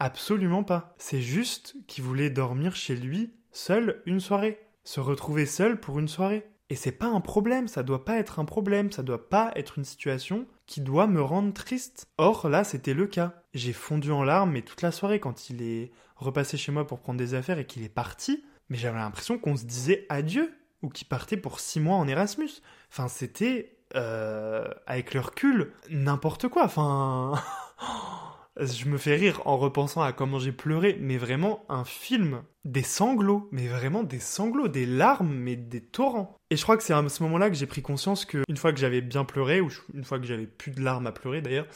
[0.00, 0.94] Absolument pas.
[0.98, 4.60] C'est juste qu'il voulait dormir chez lui seul une soirée.
[4.84, 6.46] Se retrouver seul pour une soirée.
[6.70, 9.78] Et c'est pas un problème, ça doit pas être un problème, ça doit pas être
[9.78, 12.06] une situation qui doit me rendre triste.
[12.18, 13.42] Or là, c'était le cas.
[13.54, 17.00] J'ai fondu en larmes, mais toute la soirée, quand il est repassé chez moi pour
[17.00, 20.90] prendre des affaires et qu'il est parti, mais j'avais l'impression qu'on se disait adieu, ou
[20.90, 22.50] qu'il partait pour six mois en Erasmus.
[22.92, 26.64] Enfin, c'était, euh, avec le recul, n'importe quoi.
[26.64, 27.42] Enfin,
[28.58, 32.82] je me fais rire en repensant à comment j'ai pleuré, mais vraiment un film, des
[32.82, 36.36] sanglots, mais vraiment des sanglots, des larmes, mais des torrents.
[36.50, 38.72] Et je crois que c'est à ce moment-là que j'ai pris conscience que une fois
[38.72, 41.66] que j'avais bien pleuré, ou une fois que j'avais plus de larmes à pleurer d'ailleurs,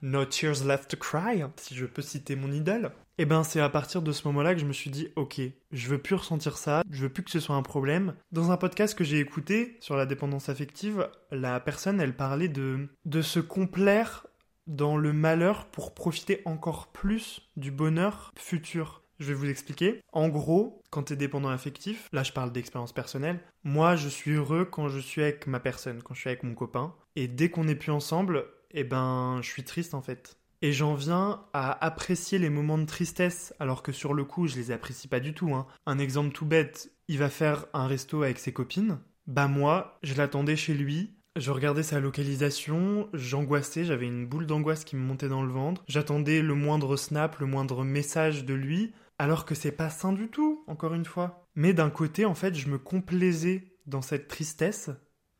[0.00, 3.60] no tears left to cry, si je peux citer mon idole, et eh ben c'est
[3.60, 5.38] à partir de ce moment-là que je me suis dit ok,
[5.70, 8.14] je veux plus ressentir ça, je veux plus que ce soit un problème.
[8.32, 12.88] Dans un podcast que j'ai écouté sur la dépendance affective, la personne elle parlait de
[13.04, 14.26] de se complaire
[14.66, 19.02] dans le malheur pour profiter encore plus du bonheur futur.
[19.18, 20.00] Je vais vous expliquer.
[20.12, 24.32] En gros, quand tu es dépendant affectif, là je parle d'expérience personnelle, moi je suis
[24.32, 26.94] heureux quand je suis avec ma personne, quand je suis avec mon copain.
[27.14, 30.36] Et dès qu'on n'est plus ensemble, eh ben je suis triste en fait.
[30.60, 34.56] Et j'en viens à apprécier les moments de tristesse, alors que sur le coup je
[34.56, 35.54] les apprécie pas du tout.
[35.54, 35.66] Hein.
[35.86, 38.98] Un exemple tout bête, il va faire un resto avec ses copines.
[39.26, 44.84] Bah moi, je l'attendais chez lui, je regardais sa localisation, j'angoissais, j'avais une boule d'angoisse
[44.84, 45.82] qui me montait dans le ventre.
[45.88, 50.28] J'attendais le moindre snap, le moindre message de lui, alors que c'est pas sain du
[50.28, 51.48] tout, encore une fois.
[51.54, 54.90] Mais d'un côté, en fait, je me complaisais dans cette tristesse,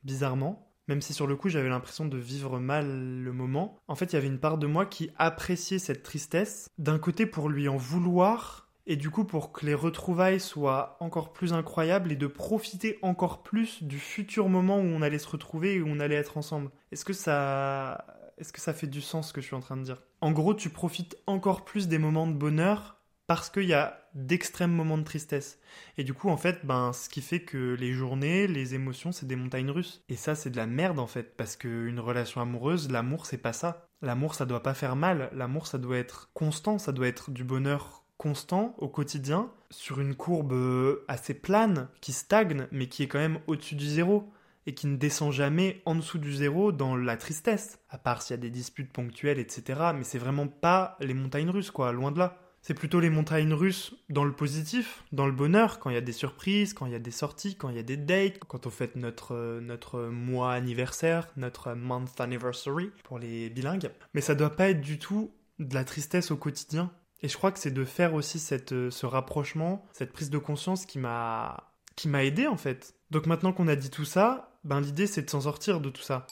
[0.03, 3.79] bizarrement, même si sur le coup j'avais l'impression de vivre mal le moment.
[3.87, 7.27] En fait, il y avait une part de moi qui appréciait cette tristesse, d'un côté
[7.27, 12.13] pour lui en vouloir, et du coup pour que les retrouvailles soient encore plus incroyables
[12.13, 15.89] et de profiter encore plus du futur moment où on allait se retrouver et où
[15.89, 16.71] on allait être ensemble.
[16.91, 18.05] Est-ce que ça
[18.39, 20.03] est-ce que ça fait du sens ce que je suis en train de dire?
[20.21, 24.73] En gros, tu profites encore plus des moments de bonheur parce qu'il y a d'extrêmes
[24.73, 25.59] moments de tristesse.
[25.97, 29.27] Et du coup, en fait, ben, ce qui fait que les journées, les émotions, c'est
[29.27, 30.03] des montagnes russes.
[30.09, 33.53] Et ça, c'est de la merde, en fait, parce qu'une relation amoureuse, l'amour, c'est pas
[33.53, 33.89] ça.
[34.03, 35.31] L'amour, ça doit pas faire mal.
[35.33, 40.15] L'amour, ça doit être constant, ça doit être du bonheur constant au quotidien sur une
[40.15, 44.33] courbe euh, assez plane qui stagne mais qui est quand même au-dessus du zéro
[44.67, 48.35] et qui ne descend jamais en dessous du zéro dans la tristesse, à part s'il
[48.35, 49.81] y a des disputes ponctuelles, etc.
[49.97, 52.39] Mais c'est vraiment pas les montagnes russes, quoi, loin de là.
[52.65, 56.03] C'est plutôt les montagnes russes dans le positif, dans le bonheur, quand il y a
[56.03, 58.69] des surprises, quand il y a des sorties, quand il y a des dates, quand
[58.69, 63.91] on fête notre, euh, notre mois anniversaire, notre month anniversary pour les bilingues.
[64.15, 66.93] Mais ça doit pas être du tout de la tristesse au quotidien.
[67.23, 70.87] Et je crois que c'est de faire aussi euh, ce rapprochement, cette prise de conscience
[70.87, 72.95] qui m'a qui m'a aidé en fait.
[73.11, 76.03] Donc maintenant qu'on a dit tout ça, ben l'idée c'est de s'en sortir de tout
[76.03, 76.27] ça.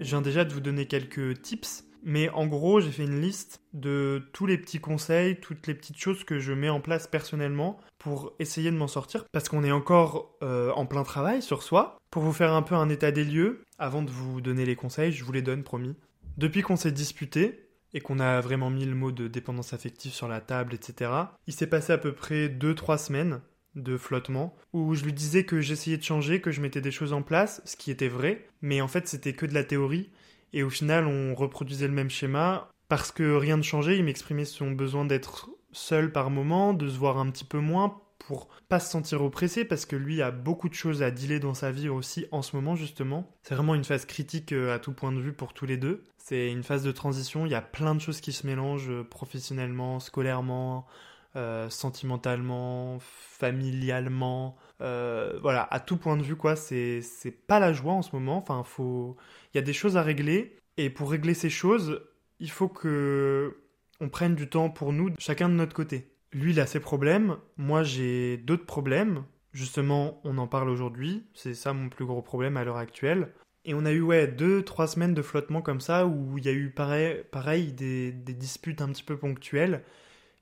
[0.00, 3.60] Je viens déjà de vous donner quelques tips, mais en gros j'ai fait une liste
[3.72, 7.78] de tous les petits conseils, toutes les petites choses que je mets en place personnellement
[7.98, 11.98] pour essayer de m'en sortir, parce qu'on est encore euh, en plein travail sur soi.
[12.10, 15.12] Pour vous faire un peu un état des lieux, avant de vous donner les conseils,
[15.12, 15.96] je vous les donne promis.
[16.36, 20.28] Depuis qu'on s'est disputé, et qu'on a vraiment mis le mot de dépendance affective sur
[20.28, 21.10] la table, etc.
[21.46, 23.40] Il s'est passé à peu près 2-3 semaines
[23.74, 27.12] de flottement, où je lui disais que j'essayais de changer, que je mettais des choses
[27.12, 30.10] en place, ce qui était vrai, mais en fait c'était que de la théorie,
[30.52, 34.44] et au final on reproduisait le même schéma, parce que rien ne changeait, il m'exprimait
[34.44, 38.00] son besoin d'être seul par moment, de se voir un petit peu moins,
[38.30, 41.52] pour pas se sentir oppressé parce que lui a beaucoup de choses à dealer dans
[41.52, 43.28] sa vie aussi en ce moment justement.
[43.42, 46.04] C'est vraiment une phase critique euh, à tout point de vue pour tous les deux.
[46.16, 49.02] C'est une phase de transition, il y a plein de choses qui se mélangent euh,
[49.02, 50.86] professionnellement, scolairement,
[51.34, 56.54] euh, sentimentalement, familialement, voilà, à tout point de vue, quoi.
[56.54, 57.02] C'est
[57.48, 58.36] pas la joie en ce moment.
[58.36, 59.16] Enfin, faut,
[59.52, 60.56] il y a des choses à régler.
[60.76, 62.00] Et pour régler ces choses,
[62.38, 63.56] il faut que
[64.00, 66.09] on prenne du temps pour nous, chacun de notre côté.
[66.32, 67.36] Lui, il a ses problèmes.
[67.56, 69.24] Moi, j'ai d'autres problèmes.
[69.52, 71.24] Justement, on en parle aujourd'hui.
[71.34, 73.32] C'est ça mon plus gros problème à l'heure actuelle.
[73.64, 76.48] Et on a eu, ouais, deux, trois semaines de flottement comme ça, où il y
[76.48, 79.82] a eu pareil, des disputes un petit peu ponctuelles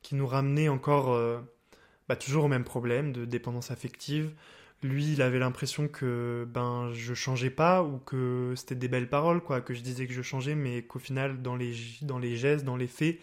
[0.02, 1.40] qui nous ramenaient encore euh,
[2.08, 4.32] bah, toujours au même problème de dépendance affective.
[4.82, 9.40] Lui, il avait l'impression que ben je changeais pas ou que c'était des belles paroles,
[9.42, 12.64] quoi, que je disais que je changeais, mais qu'au final, dans les, dans les gestes,
[12.64, 13.18] dans les faits,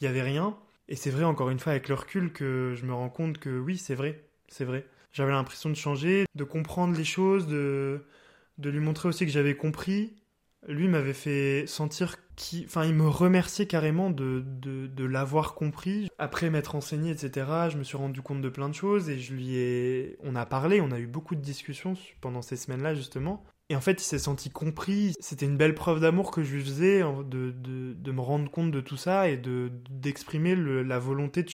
[0.00, 0.56] il y avait rien.
[0.90, 3.58] Et c'est vrai, encore une fois, avec le recul, que je me rends compte que
[3.60, 4.84] oui, c'est vrai, c'est vrai.
[5.12, 8.04] J'avais l'impression de changer, de comprendre les choses, de,
[8.58, 10.16] de lui montrer aussi que j'avais compris.
[10.66, 12.64] Lui m'avait fait sentir qu'il...
[12.66, 16.08] Enfin, il me remerciait carrément de, de, de l'avoir compris.
[16.18, 19.32] Après m'être enseigné, etc., je me suis rendu compte de plein de choses et je
[19.32, 20.16] lui ai...
[20.24, 23.44] On a parlé, on a eu beaucoup de discussions pendant ces semaines-là, justement.
[23.70, 25.14] Et en fait, il s'est senti compris.
[25.20, 28.80] C'était une belle preuve d'amour que je lui faisais, de, de, me rendre compte de
[28.80, 31.50] tout ça et de d'exprimer la volonté de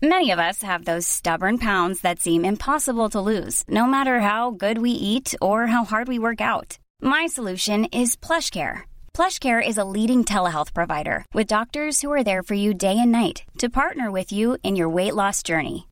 [0.00, 4.50] Many of us have those stubborn pounds that seem impossible to lose, no matter how
[4.50, 6.78] good we eat or how hard we work out.
[7.00, 8.82] My solution is PlushCare.
[9.14, 13.12] PlushCare is a leading telehealth provider with doctors who are there for you day and
[13.12, 15.86] night to partner with you in your weight loss journey.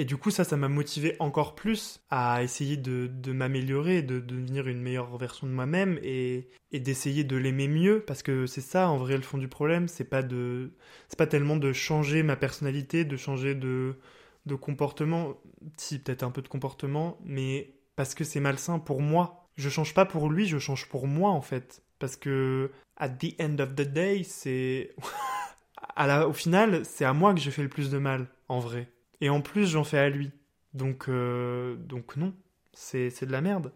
[0.00, 4.18] Et du coup, ça, ça m'a motivé encore plus à essayer de, de m'améliorer, de,
[4.18, 8.00] de devenir une meilleure version de moi-même et, et d'essayer de l'aimer mieux.
[8.06, 9.88] Parce que c'est ça, en vrai, le fond du problème.
[9.88, 10.72] C'est pas de,
[11.18, 13.98] pas tellement de changer ma personnalité, de changer de,
[14.46, 15.34] de comportement.
[15.76, 19.50] Si, peut-être un peu de comportement, mais parce que c'est malsain pour moi.
[19.56, 21.82] Je change pas pour lui, je change pour moi, en fait.
[21.98, 24.94] Parce que, at the end of the day, c'est.
[26.26, 28.90] au final, c'est à moi que je fais le plus de mal, en vrai.
[29.20, 30.30] Et en plus, j'en fais à lui.
[30.74, 32.34] Donc, euh, donc non,
[32.72, 33.72] c'est de la merde.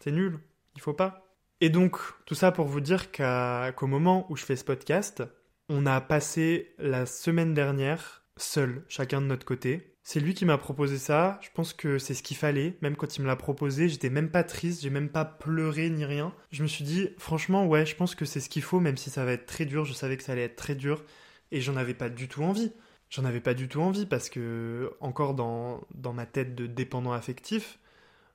[0.00, 0.40] C'est nul.
[0.74, 1.28] Il faut pas.
[1.60, 5.22] Et donc, tout ça pour vous dire qu'au moment où je fais ce podcast,
[5.68, 9.94] on a passé la semaine dernière seul, chacun de notre côté.
[10.02, 11.38] C'est lui qui m'a proposé ça.
[11.42, 12.76] Je pense que c'est ce qu'il fallait.
[12.82, 16.04] Même quand il me l'a proposé, j'étais même pas triste, j'ai même pas pleuré ni
[16.04, 16.34] rien.
[16.50, 19.10] Je me suis dit, franchement, ouais, je pense que c'est ce qu'il faut, même si
[19.10, 19.84] ça va être très dur.
[19.84, 21.04] Je savais que ça allait être très dur
[21.52, 22.72] et j'en avais pas du tout envie.
[23.12, 27.12] J'en avais pas du tout envie parce que, encore dans, dans ma tête de dépendant
[27.12, 27.78] affectif,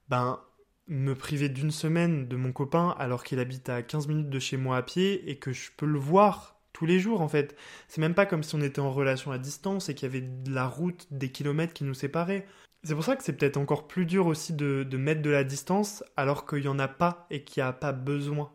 [0.07, 0.39] ben,
[0.87, 4.55] me priver d'une semaine de mon copain alors qu'il habite à 15 minutes de chez
[4.55, 7.55] moi à pied et que je peux le voir tous les jours en fait.
[7.87, 10.21] C'est même pas comme si on était en relation à distance et qu'il y avait
[10.21, 12.45] de la route, des kilomètres qui nous séparaient.
[12.83, 15.43] C'est pour ça que c'est peut-être encore plus dur aussi de, de, mettre de la
[15.43, 18.51] distance alors qu'il n'y en a pas et qu'il n'y a pas besoin,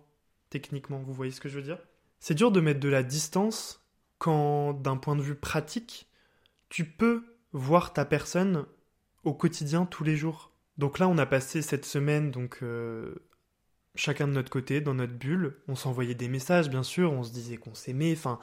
[0.51, 1.03] techniquement.
[1.05, 1.79] Vous voyez ce que je veux dire?
[2.21, 3.85] C'est dur de mettre de la distance
[4.19, 6.09] quand, d'un point de vue pratique,
[6.73, 8.65] tu peux voir ta personne
[9.25, 10.53] au quotidien tous les jours.
[10.79, 13.15] Donc là, on a passé cette semaine, donc euh,
[13.95, 15.59] chacun de notre côté, dans notre bulle.
[15.69, 18.13] On s'envoyait des messages, bien sûr, on se disait qu'on s'aimait.
[18.13, 18.39] Enfin,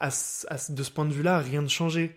[0.00, 2.14] de ce point de vue-là, rien ne changeait.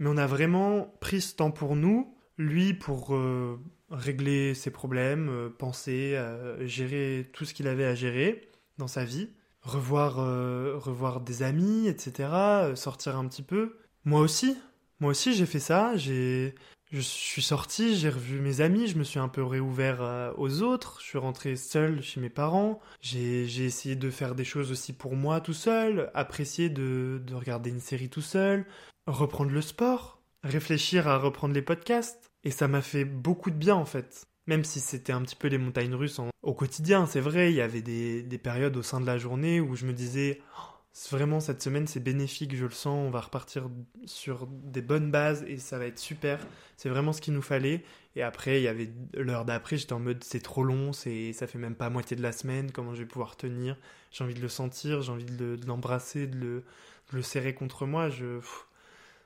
[0.00, 5.28] Mais on a vraiment pris ce temps pour nous, lui pour euh, régler ses problèmes,
[5.28, 6.20] euh, penser,
[6.62, 12.74] gérer tout ce qu'il avait à gérer dans sa vie, revoir, revoir des amis, etc.,
[12.74, 13.76] sortir un petit peu.
[14.04, 14.56] Moi aussi,
[15.02, 15.96] moi aussi, j'ai fait ça.
[15.96, 16.54] J'ai,
[16.92, 20.62] je suis sorti, j'ai revu mes amis, je me suis un peu réouvert euh, aux
[20.62, 20.98] autres.
[21.00, 22.78] Je suis rentré seul chez mes parents.
[23.00, 27.34] J'ai, j'ai essayé de faire des choses aussi pour moi tout seul, apprécier de, de
[27.34, 28.64] regarder une série tout seul,
[29.08, 32.30] reprendre le sport, réfléchir à reprendre les podcasts.
[32.44, 34.22] Et ça m'a fait beaucoup de bien en fait.
[34.46, 37.60] Même si c'était un petit peu les montagnes russes au quotidien, c'est vrai, il y
[37.60, 40.40] avait des, des périodes au sein de la journée où je me disais
[41.10, 43.06] Vraiment, cette semaine, c'est bénéfique, je le sens.
[43.06, 43.70] On va repartir
[44.04, 46.38] sur des bonnes bases et ça va être super.
[46.76, 47.82] C'est vraiment ce qu'il nous fallait.
[48.14, 51.46] Et après, il y avait l'heure d'après, j'étais en mode c'est trop long, c'est ça
[51.46, 53.76] fait même pas moitié de la semaine, comment je vais pouvoir tenir?
[54.10, 56.64] J'ai envie de le sentir, j'ai envie de l'embrasser, de, le,
[57.12, 58.40] le serrer contre moi, je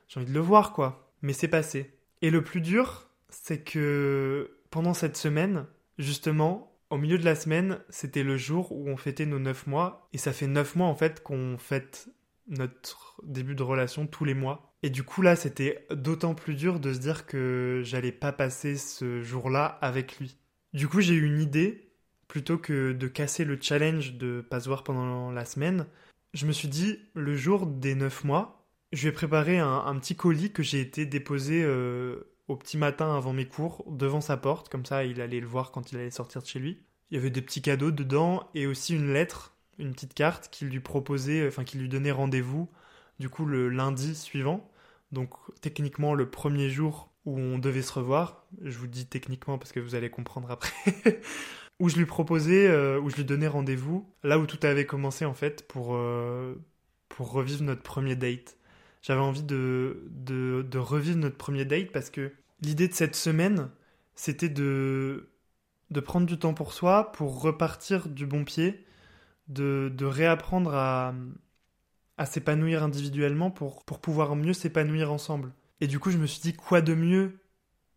[0.07, 1.11] j'ai envie de le voir quoi.
[1.21, 1.91] Mais c'est passé.
[2.21, 5.65] Et le plus dur, c'est que pendant cette semaine,
[5.97, 10.09] justement, au milieu de la semaine, c'était le jour où on fêtait nos 9 mois.
[10.13, 12.09] Et ça fait 9 mois en fait qu'on fête
[12.47, 14.73] notre début de relation tous les mois.
[14.83, 18.77] Et du coup là, c'était d'autant plus dur de se dire que j'allais pas passer
[18.77, 20.37] ce jour-là avec lui.
[20.73, 21.91] Du coup, j'ai eu une idée,
[22.27, 25.87] plutôt que de casser le challenge de pas se voir pendant la semaine,
[26.33, 30.51] je me suis dit, le jour des 9 mois, je vais préparer un, petit colis
[30.51, 34.85] que j'ai été déposé euh, au petit matin avant mes cours devant sa porte, comme
[34.85, 36.83] ça il allait le voir quand il allait sortir de chez lui.
[37.11, 40.65] Il y avait des petits cadeaux dedans et aussi une lettre, une petite carte qui
[40.65, 42.69] lui proposait, enfin qui lui donnait rendez-vous,
[43.19, 44.69] du coup le lundi suivant.
[45.11, 45.31] Donc
[45.61, 49.79] techniquement le premier jour où on devait se revoir, je vous dis techniquement parce que
[49.79, 51.21] vous allez comprendre après,
[51.79, 55.25] où je lui proposais, euh, où je lui donnais rendez-vous, là où tout avait commencé
[55.25, 56.55] en fait pour, euh,
[57.09, 58.57] pour revivre notre premier date
[59.01, 62.31] j'avais envie de, de, revivre notre premier date parce que
[62.61, 63.69] l'idée de cette semaine,
[64.15, 65.29] c'était de,
[65.91, 68.85] de prendre du temps pour soi, pour repartir du bon pied,
[69.47, 71.13] de, de réapprendre à,
[72.17, 75.53] à s'épanouir individuellement pour, pour pouvoir mieux s'épanouir ensemble.
[75.79, 77.39] Et du coup, je me suis dit, quoi de mieux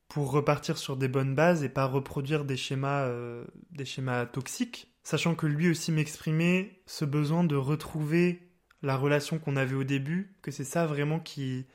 [0.09, 4.93] pour repartir sur des bonnes bases et pas reproduire des schémas, euh, des schémas toxiques,
[5.05, 8.50] sachant que lui aussi m'exprimait ce besoin de retrouver
[8.83, 11.67] la relation qu'on avait au début, que c'est ça vraiment qui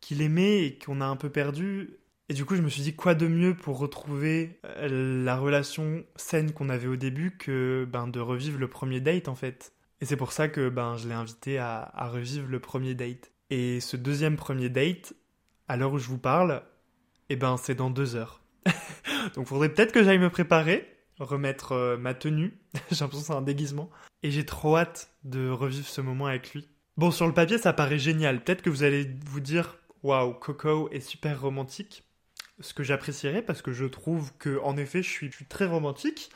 [0.00, 1.98] qu'il aimait et qu'on a un peu perdu.
[2.28, 6.04] Et du coup, je me suis dit quoi de mieux pour retrouver euh, la relation
[6.16, 9.72] saine qu'on avait au début que ben, de revivre le premier date en fait.
[10.00, 13.30] Et c'est pour ça que ben, je l'ai invité à, revivre le premier date.
[13.50, 15.14] Et ce deuxième premier date,
[15.68, 16.62] à l'heure où je vous parle,
[17.28, 18.42] eh ben c'est dans deux heures.
[19.34, 22.58] Donc faudrait peut-être que j'aille me préparer, remettre euh, ma tenue.
[22.90, 23.90] J'ai l'impression que c'est un déguisement.
[24.22, 26.68] Et j'ai trop hâte de revivre ce moment avec lui.
[26.96, 28.42] Bon, sur le papier, ça paraît génial.
[28.42, 32.04] Peut-être que vous allez vous dire, waouh, Coco est super romantique.
[32.60, 36.30] Ce que j'apprécierais parce que je trouve que, en effet, je suis, très romantique.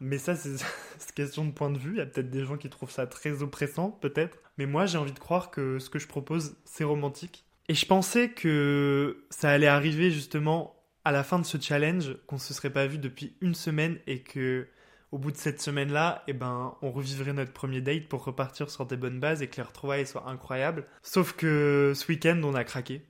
[0.00, 0.56] Mais ça, c'est
[1.14, 1.94] question de point de vue.
[1.94, 4.38] Il y a peut-être des gens qui trouvent ça très oppressant, peut-être.
[4.56, 7.44] Mais moi, j'ai envie de croire que ce que je propose, c'est romantique.
[7.68, 12.38] Et je pensais que ça allait arriver justement à la fin de ce challenge, qu'on
[12.38, 14.66] se serait pas vu depuis une semaine et que
[15.14, 18.84] au bout de cette semaine-là, eh ben, on revivrait notre premier date pour repartir sur
[18.84, 20.86] des bonnes bases et que les retrouvailles soient incroyables.
[21.02, 23.00] Sauf que ce week-end, on a craqué.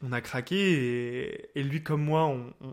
[0.00, 2.32] On a craqué et, lui comme moi,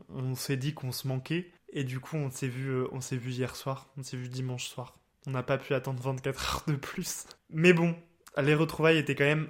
[0.09, 1.51] on, s'est dit qu'on se manquait.
[1.73, 4.29] Et du coup, on s'est vu, euh, on s'est vu hier soir, on s'est vu
[4.29, 4.93] dimanche soir.
[5.25, 7.25] On n'a pas pu attendre 24 heures de plus.
[7.49, 7.95] Mais bon,
[8.39, 9.49] les retrouvailles étaient quand même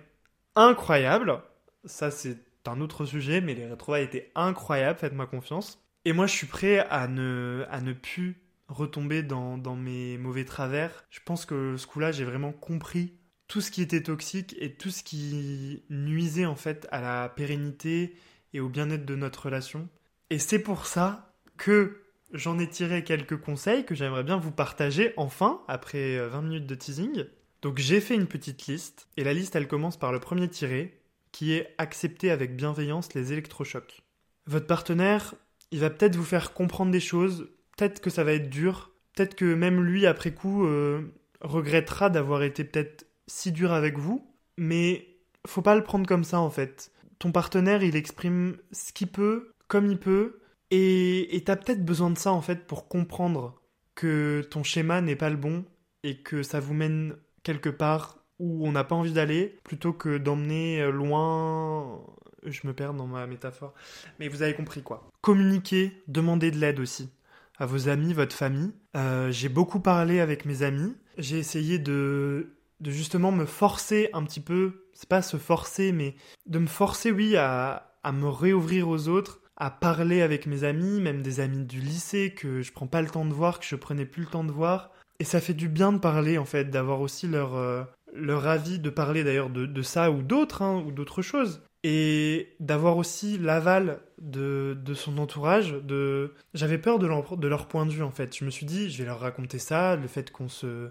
[0.55, 1.41] incroyables.
[1.83, 5.83] Ça, c'est un autre sujet, mais les retrouvailles étaient incroyables, faites-moi confiance.
[6.05, 11.05] Et moi, je suis prêt à ne, à ne plus retomber dans, mes mauvais travers.
[11.09, 13.13] Je pense que ce coup-là, j'ai vraiment compris
[13.47, 18.15] tout ce qui était toxique et tout ce qui nuisait en fait à la pérennité
[18.53, 19.87] et au bien-être de notre relation.
[20.29, 22.01] Et c'est pour ça que
[22.33, 26.67] j'en ai tiré quelques conseils que j'aimerais bien vous partager enfin, après 20 euh, minutes
[26.67, 27.23] de teasing.
[27.61, 30.99] Donc j'ai fait une petite liste, et la liste elle commence par le premier tiré,
[31.31, 34.01] qui est accepter avec bienveillance les électrochocs.
[34.45, 35.35] Votre partenaire,
[35.71, 38.91] il va peut-être vous faire comprendre des choses peut-être que ça va être dur.
[39.13, 41.01] Peut-être que même lui, après coup, euh,
[41.41, 44.27] regrettera d'avoir été peut-être si dur avec vous.
[44.57, 45.07] Mais
[45.45, 46.91] faut pas le prendre comme ça, en fait.
[47.19, 50.39] Ton partenaire, il exprime ce qu'il peut, comme il peut.
[50.69, 53.61] Et t'as peut-être besoin de ça, en fait, pour comprendre
[53.95, 55.63] que ton schéma n'est pas le bon
[56.03, 60.17] et que ça vous mène quelque part où on n'a pas envie d'aller, plutôt que
[60.17, 62.01] d'emmener loin
[62.45, 63.73] je me perds dans ma métaphore.
[64.19, 65.09] Mais vous avez compris quoi.
[65.21, 67.09] Communiquer, demander de l'aide aussi
[67.59, 68.71] à vos amis, votre famille.
[68.95, 70.95] Euh, j'ai beaucoup parlé avec mes amis.
[71.17, 76.15] J'ai essayé de, de justement me forcer un petit peu, c'est pas se forcer, mais
[76.45, 81.01] de me forcer, oui, à, à me réouvrir aux autres, à parler avec mes amis,
[81.01, 83.75] même des amis du lycée que je prends pas le temps de voir, que je
[83.75, 84.91] prenais plus le temps de voir.
[85.19, 88.79] Et ça fait du bien de parler, en fait, d'avoir aussi leur, euh, leur avis,
[88.79, 93.99] de parler d'ailleurs de, ça ou d'autres, hein, ou d'autres choses et d'avoir aussi l'aval
[94.19, 95.71] de, de, son entourage.
[95.71, 96.33] De...
[96.53, 98.35] J'avais peur de leur, de leur point de vue en fait.
[98.35, 100.89] Je me suis dit, je vais leur raconter ça, le fait qu'on se,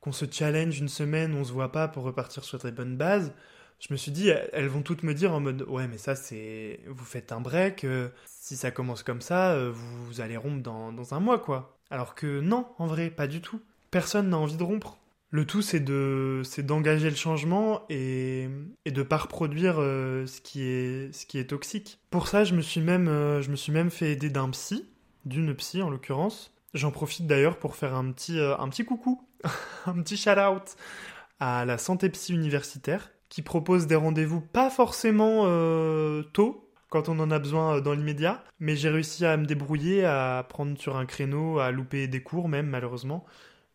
[0.00, 3.32] qu'on se challenge une semaine, on se voit pas pour repartir sur des bonnes bases.
[3.78, 6.80] Je me suis dit, elles vont toutes me dire en mode, ouais, mais ça c'est,
[6.88, 10.92] vous faites un break, euh, si ça commence comme ça, euh, vous, allez rompre dans,
[10.92, 11.78] dans un mois quoi.
[11.90, 13.60] Alors que non, en vrai, pas du tout.
[13.90, 14.98] Personne n'a envie de rompre.
[15.30, 18.48] Le tout, c'est de, c'est d'engager le changement et,
[18.86, 22.00] et de pas reproduire euh, ce qui est, ce qui est toxique.
[22.10, 24.88] Pour ça, je me suis même, euh, je me suis même fait aider d'un psy,
[25.26, 26.54] d'une psy en l'occurrence.
[26.72, 29.22] J'en profite d'ailleurs pour faire un petit, euh, un petit coucou,
[29.86, 30.76] un petit shout out
[31.40, 35.44] à la santé psy universitaire, qui propose des rendez-vous pas forcément
[36.32, 40.44] tôt, quand on en a besoin dans l'immédiat, mais j'ai réussi à me débrouiller, à
[40.48, 43.24] prendre sur un créneau, à louper des cours même malheureusement,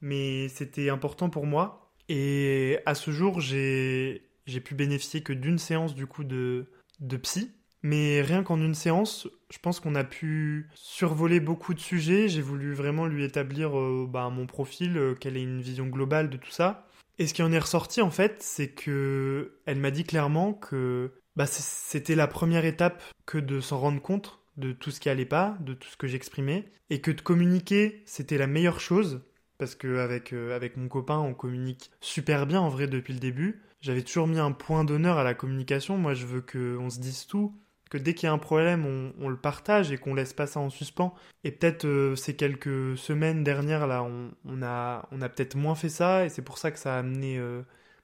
[0.03, 1.91] mais c'était important pour moi.
[2.09, 4.21] Et à ce jour, j'ai
[4.63, 6.67] pu bénéficier que d'une séance du coup de,
[6.99, 7.51] de psy,
[7.81, 12.27] mais rien qu'en une séance, je pense qu'on a pu survoler beaucoup de sujets.
[12.27, 16.29] J'ai voulu vraiment lui établir euh, bah, mon profil, euh, quelle est une vision globale
[16.29, 16.85] de tout ça.
[17.17, 21.11] Et ce qui en est ressorti en fait, c'est que elle m'a dit clairement que
[21.35, 25.25] bah, c'était la première étape que de s'en rendre compte de tout ce qui allait
[25.25, 29.21] pas, de tout ce que j'exprimais, et que de communiquer, c'était la meilleure chose,
[29.63, 33.61] parce qu'avec euh, avec mon copain, on communique super bien en vrai depuis le début.
[33.79, 35.97] J'avais toujours mis un point d'honneur à la communication.
[35.97, 37.57] Moi, je veux qu'on se dise tout,
[37.89, 40.59] que dès qu'il y a un problème, on, le partage et qu'on laisse pas ça
[40.59, 41.13] en suspens.
[41.45, 46.29] Et peut-être euh, ces quelques semaines dernières là, on, a, peut-être moins fait ça et
[46.29, 47.61] c'est pour ça que ça a amené euh,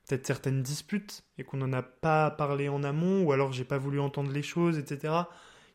[0.08, 3.78] peut-être certaines disputes et qu'on n'en a pas parlé en amont ou alors j'ai pas
[3.78, 5.14] voulu entendre les choses, etc.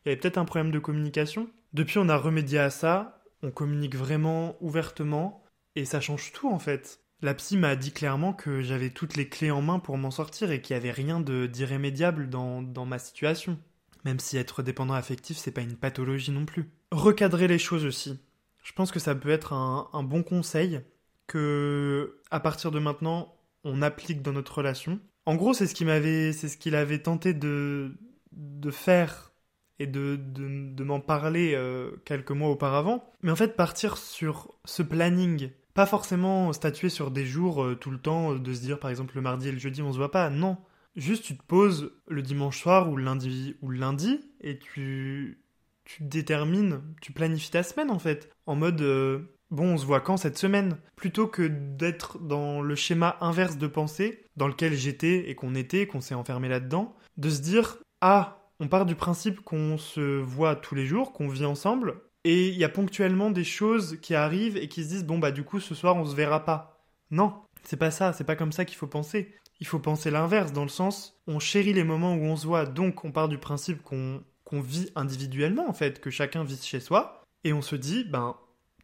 [0.03, 1.47] Il y avait peut-être un problème de communication.
[1.73, 3.21] Depuis, on a remédié à ça.
[3.43, 5.44] On communique vraiment ouvertement
[5.75, 6.99] et ça change tout en fait.
[7.21, 10.51] La psy m'a dit clairement que j'avais toutes les clés en main pour m'en sortir
[10.51, 13.57] et qu'il n'y avait rien d'irrémédiable dans, dans ma situation.
[14.03, 16.69] Même si être dépendant affectif, c'est pas une pathologie non plus.
[16.91, 18.19] Recadrer les choses aussi.
[18.63, 20.81] Je pense que ça peut être un, bon conseil
[21.27, 24.99] que, à partir de maintenant, on applique dans notre relation.
[25.25, 27.95] En gros, c'est ce qu'il m'avait, c'est ce qu'il avait tenté de,
[28.31, 29.31] de faire
[29.79, 33.03] et de, de, m'en parler euh, quelques mois auparavant.
[33.23, 37.91] Mais en fait, partir sur ce planning, pas forcément statuer sur des jours euh, tout
[37.91, 40.09] le temps, de se dire par exemple le mardi et le jeudi on se voit
[40.09, 40.57] pas, non.
[40.95, 45.43] Juste, tu te poses le dimanche soir ou le lundi, ou lundi et tu,
[45.83, 48.31] tu détermines, tu planifies ta semaine en fait.
[48.45, 49.19] En mode, euh,
[49.51, 50.77] bon, on se voit quand cette semaine?
[50.95, 55.87] Plutôt que d'être dans le schéma inverse de pensée dans lequel j'étais et qu'on était,
[55.87, 60.55] qu'on s'est enfermé là-dedans, de se dire, ah, on part du principe qu'on se voit
[60.55, 64.57] tous les jours, qu'on vit ensemble, et il y a ponctuellement des choses qui arrivent
[64.57, 66.83] et qui se disent, bon, bah du coup, ce soir, on se verra pas.
[67.11, 69.35] Non, c'est pas ça, c'est pas comme ça qu'il faut penser.
[69.59, 72.65] Il faut penser l'inverse, dans le sens, on chérit les moments où on se voit,
[72.65, 74.21] donc on part du principe qu'on
[74.51, 78.35] vit individuellement, en fait, que chacun vit chez soi, et on se dit, ben,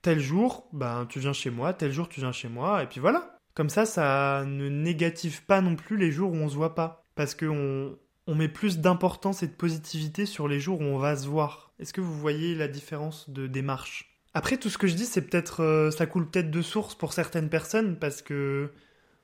[0.03, 2.99] tel jour, ben, tu viens chez moi, tel jour, tu viens chez moi, et puis
[2.99, 3.37] voilà.
[3.55, 7.03] Comme ça, ça ne négative pas non plus les jours où on se voit pas,
[7.15, 11.17] parce qu'on on met plus d'importance et de positivité sur les jours où on va
[11.17, 11.70] se voir.
[11.81, 14.15] Est-ce que vous voyez la différence de démarche?
[14.35, 17.11] Après, tout ce que je dis, c'est peut-être, euh, ça coule peut-être de source pour
[17.11, 18.71] certaines personnes parce que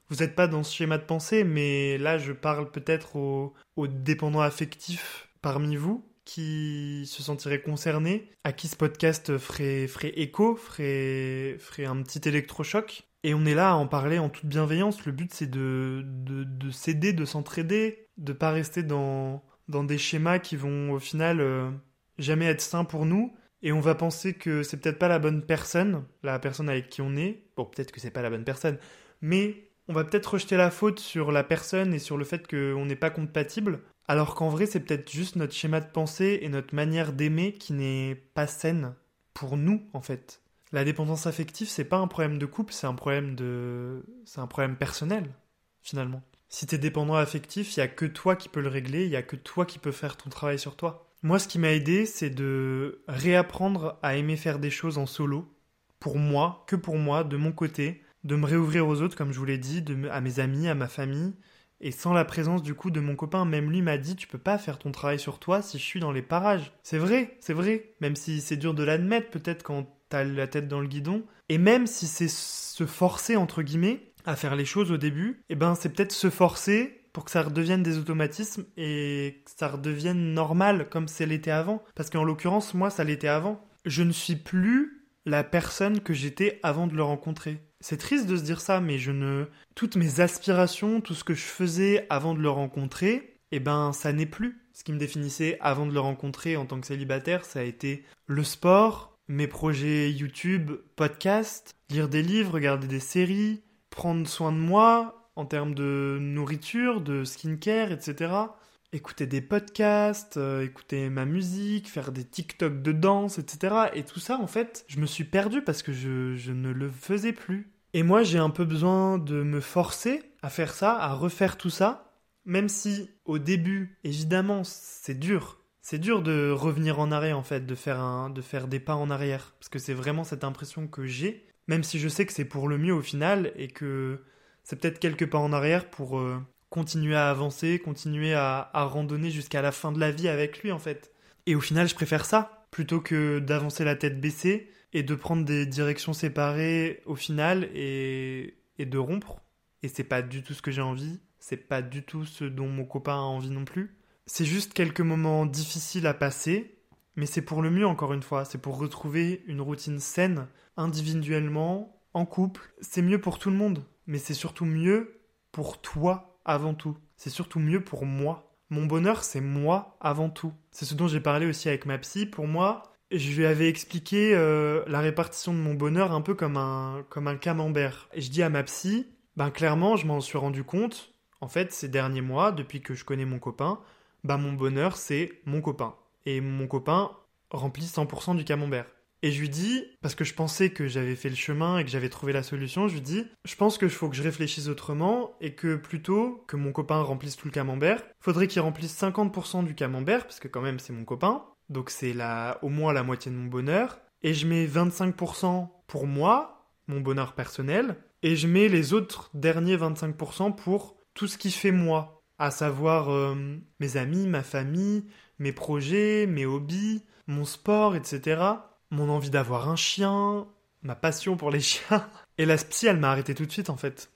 [0.10, 3.54] vous n'êtes pas dans ce schéma de pensée, mais là, je parle peut-être aux,
[3.88, 11.58] dépendants affectifs parmi vous qui se sentiraient concernés, à qui ce podcast ferait, écho, ferait,
[11.86, 13.04] un petit électrochoc.
[13.24, 15.06] Et on est là à en parler en toute bienveillance.
[15.06, 20.40] Le but, c'est de, de, s'aider, de s'entraider, de pas rester dans, dans des schémas
[20.40, 21.72] qui vont au final euh,
[22.18, 23.34] jamais être sains pour nous.
[23.64, 27.02] Et on va penser que c'est peut-être pas la bonne personne, la personne avec qui
[27.02, 27.44] on est.
[27.56, 28.78] Bon, peut-être que c'est pas la bonne personne,
[29.22, 32.86] mais on va peut-être rejeter la faute sur la personne et sur le fait qu'on
[32.86, 36.76] n'est pas compatible, alors qu'en vrai c'est peut-être juste notre schéma de pensée et notre
[36.76, 38.96] manière d'aimer qui n'est pas saine
[39.34, 40.42] pour nous en fait.
[40.74, 44.48] La dépendance affective c'est pas un problème de couple, c'est un problème de c'est un
[44.48, 45.34] problème personnel
[45.82, 46.22] finalement.
[46.50, 49.18] Si t'es dépendant affectif, il y a que toi qui peux le régler, il y
[49.18, 51.07] a que toi qui peux faire ton travail sur toi.
[51.24, 55.54] Moi ce qui m'a aidé, c'est de réapprendre à aimer faire des choses en solo
[56.00, 59.40] pour moi, que pour moi, de mon côté, de me réouvrir aux autres, comme je
[59.40, 61.34] vous l'ai dit, à mes amis, à ma famille.
[61.80, 64.40] Et sans la présence du coup de mon copain, même lui m'a dit tu peux
[64.40, 66.74] pas faire ton travail sur toi si je suis dans les parages.
[66.82, 67.94] C'est vrai, c'est vrai.
[68.02, 71.24] Même si c'est dur de l'admettre peut-être quand t'as la tête dans le guidon.
[71.50, 75.56] Et même si c'est se forcer entre guillemets à faire les choses au début, eh
[75.56, 80.36] ben c'est peut-être se forcer pour que ça redevienne des automatismes et que ça redevienne
[80.36, 81.84] normal comme c'est l'était avant.
[81.96, 83.68] Parce qu'en l'occurrence, moi, ça l'était avant.
[83.86, 87.60] Je ne suis plus la personne que j'étais avant de le rencontrer.
[87.80, 89.46] C'est triste de se dire ça, mais je ne.
[89.74, 94.14] Toutes mes aspirations, tout ce que je faisais avant de le rencontrer, eh ben, ça
[94.14, 94.62] n'est plus.
[94.74, 98.06] Ce qui me définissait avant de le rencontrer en tant que célibataire, ça a été
[98.28, 104.60] le sport, mes projets YouTube, podcast, lire des livres, regarder des séries, prendre soin de
[104.60, 108.48] moi en termes de nourriture, de skincare, etc
[108.94, 113.76] écouter des podcasts, euh, écouter ma musique, faire des TikTok de danse, etc.
[113.94, 117.34] Et tout ça, en fait, je me suis perdu parce que je, ne le faisais
[117.34, 117.72] plus.
[117.94, 121.70] Et moi, j'ai un peu besoin de me forcer à faire ça, à refaire tout
[121.70, 122.14] ça,
[122.46, 125.60] même si au début, évidemment, c'est dur.
[125.82, 128.96] C'est dur de revenir en arrière, en fait, de faire, un, de faire des pas
[128.96, 129.56] en arrière.
[129.60, 132.68] Parce que c'est vraiment cette impression que j'ai, même si je sais que c'est pour
[132.68, 134.22] le mieux au final et que
[134.68, 139.62] c'est peut-être quelques pas en arrière pour euh, continuer à avancer, continuer à, randonner jusqu'à
[139.62, 141.14] la fin de la vie avec lui en fait.
[141.46, 145.46] Et au final, je préfère ça plutôt que d'avancer la tête baissée et de prendre
[145.46, 149.42] des directions séparées au final et, et de rompre.
[149.84, 152.68] Et c'est pas du tout ce que j'ai envie, c'est pas du tout ce dont
[152.68, 153.96] mon copain a envie non plus.
[154.26, 156.78] C'est juste quelques moments difficiles à passer,
[157.16, 162.02] mais c'est pour le mieux encore une fois, c'est pour retrouver une routine saine, individuellement,
[162.14, 162.74] en couple.
[162.82, 166.98] C'est mieux pour tout le monde, mais c'est surtout mieux pour toi avant tout.
[167.18, 168.52] C'est surtout mieux pour moi.
[168.70, 170.54] Mon bonheur, c'est moi avant tout.
[170.72, 172.26] C'est ce dont j'ai parlé aussi avec ma psy.
[172.26, 176.58] Pour moi, je lui avais expliqué euh, la répartition de mon bonheur un peu comme
[176.58, 178.10] un, comme un camembert.
[178.14, 181.72] Et je dis à ma psy, ben clairement, je m'en suis rendu compte, en fait,
[181.72, 183.80] ces derniers mois, depuis que je connais mon copain,
[184.24, 185.96] ben mon bonheur, c'est mon copain.
[186.26, 187.12] Et mon copain
[187.52, 188.86] remplit 100% du camembert.
[189.24, 191.90] Et je lui dis, parce que je pensais que j'avais fait le chemin et que
[191.90, 195.36] j'avais trouvé la solution, je lui dis, je pense qu'il faut que je réfléchisse autrement
[195.42, 199.74] et que plutôt que mon copain remplisse tout le camembert, faudrait qu'il remplisse 50% du
[199.74, 203.32] camembert, parce que quand même c'est mon copain, donc c'est la, au moins la moitié
[203.32, 208.68] de mon bonheur, et je mets 25% pour moi, mon bonheur personnel, et je mets
[208.68, 213.36] les autres derniers 25% pour tout ce qui fait moi, à savoir euh,
[213.80, 215.06] mes amis, ma famille,
[215.40, 218.58] mes projets, mes hobbies, mon sport, etc
[218.92, 220.48] mon envie d'avoir un chien,
[220.84, 222.10] ma passion pour les chiens.
[222.38, 224.12] Et la psy, elle m'a arrêté tout de suite en fait.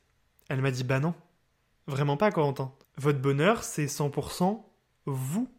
[0.49, 1.13] Elle m'a dit bah non,
[1.87, 2.73] vraiment pas Corentin.
[2.97, 4.61] Votre bonheur, c'est 100%
[5.05, 5.49] vous.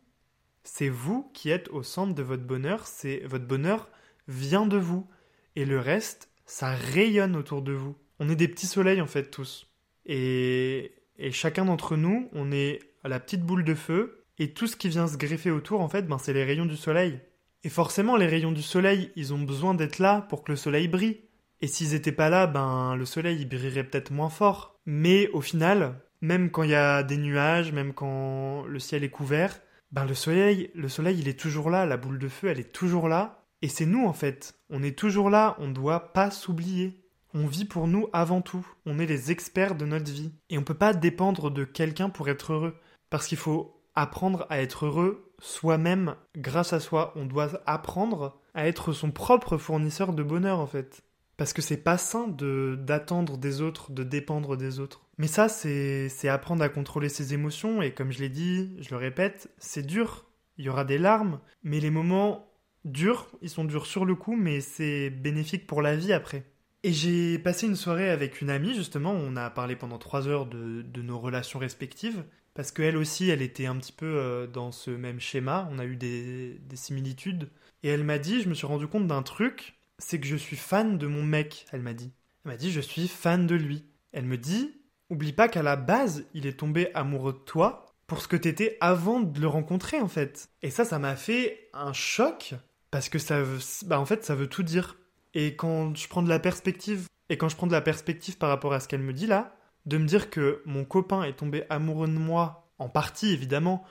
[0.64, 3.88] C'est vous qui êtes au centre de votre bonheur, c'est votre bonheur
[4.28, 5.08] vient de vous
[5.56, 7.96] et le reste, ça rayonne autour de vous.
[8.20, 9.66] On est des petits soleils en fait tous.
[10.06, 14.68] Et, et chacun d'entre nous, on est à la petite boule de feu et tout
[14.68, 17.20] ce qui vient se greffer autour en fait, ben c'est les rayons du soleil.
[17.64, 20.88] Et forcément, les rayons du soleil, ils ont besoin d'être là pour que le soleil
[20.88, 21.20] brille.
[21.60, 24.80] Et s'ils étaient pas là, ben le soleil il brillerait peut-être moins fort.
[24.84, 29.10] Mais au final, même quand il y a des nuages, même quand le ciel est
[29.10, 29.60] couvert,
[29.92, 32.72] ben le soleil, le soleil il est toujours là, la boule de feu elle est
[32.72, 33.44] toujours là.
[33.62, 36.98] Et c'est nous en fait, on est toujours là, on ne doit pas s'oublier.
[37.32, 40.32] On vit pour nous avant tout, on est les experts de notre vie.
[40.50, 42.76] Et on peut pas dépendre de quelqu'un pour être heureux.
[43.08, 47.12] Parce qu'il faut apprendre à être heureux soi-même grâce à soi.
[47.16, 51.02] On doit apprendre à être son propre fournisseur de bonheur en fait.
[51.36, 55.06] Parce que c'est pas sain de d'attendre des autres, de dépendre des autres.
[55.18, 58.96] Mais ça, c'est apprendre à contrôler ses émotions, et comme je l'ai dit, je le
[58.96, 60.26] répète, c'est dur.
[60.58, 62.48] Il y aura des larmes, mais les moments
[62.84, 66.44] durs, ils sont durs sur le coup, mais c'est bénéfique pour la vie après.
[66.84, 70.46] Et j'ai passé une soirée avec une amie, justement, on a parlé pendant trois heures
[70.46, 72.24] de, de nos relations respectives,
[72.54, 75.84] parce qu'elle aussi, elle était un petit peu euh, dans ce même schéma, on a
[75.84, 77.50] eu des, similitudes.
[77.82, 80.56] Et elle m'a dit, je me suis rendu compte d'un truc, c'est que je suis
[80.56, 82.12] fan de mon mec, elle m'a dit.
[82.44, 83.84] Elle m'a dit, je suis fan de lui.
[84.12, 84.74] Elle me dit,
[85.10, 88.76] oublie pas qu'à la base, il est tombé amoureux de toi pour ce que t'étais
[88.80, 90.48] avant de le rencontrer, en fait.
[90.60, 92.54] Et ça, ça m'a fait un choc,
[92.90, 94.98] parce que ça veut, bah, en fait, ça veut tout dire.
[95.34, 98.50] Et quand je prends de la perspective, et quand je prends de la perspective par
[98.50, 99.56] rapport à ce qu'elle me dit là,
[99.86, 103.84] de me dire que mon copain est tombé amoureux de moi, en partie évidemment,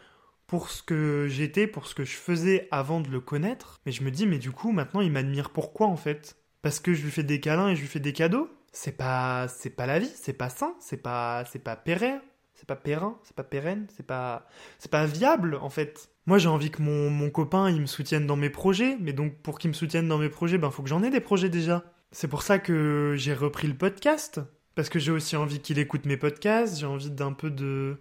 [0.48, 3.80] pour ce que j'étais, pour ce que je faisais avant de le connaître.
[3.86, 6.36] Mais je me dis, mais du coup, maintenant, il m'admire pourquoi en fait?
[6.62, 8.50] Parce que je lui fais des câlins et je lui fais des cadeaux?
[8.74, 12.22] C'est pas, c'est pas la vie, c'est pas sain, c'est pas, c'est pas pérenne,
[12.54, 16.10] c'est pas périn, c'est pas pérenne, c'est pas, c'est pas viable en fait.
[16.26, 19.42] Moi, j'ai envie que mon, mon copain, il me soutienne dans mes projets, mais donc
[19.42, 21.84] pour qu'il me soutienne dans mes projets, ben faut que j'en ai des projets déjà.
[22.12, 24.42] C'est pour ça que j'ai repris le podcast.
[24.76, 27.98] Parce que j'ai aussi envie qu'il écoute mes podcasts, j'ai envie d'un peu de,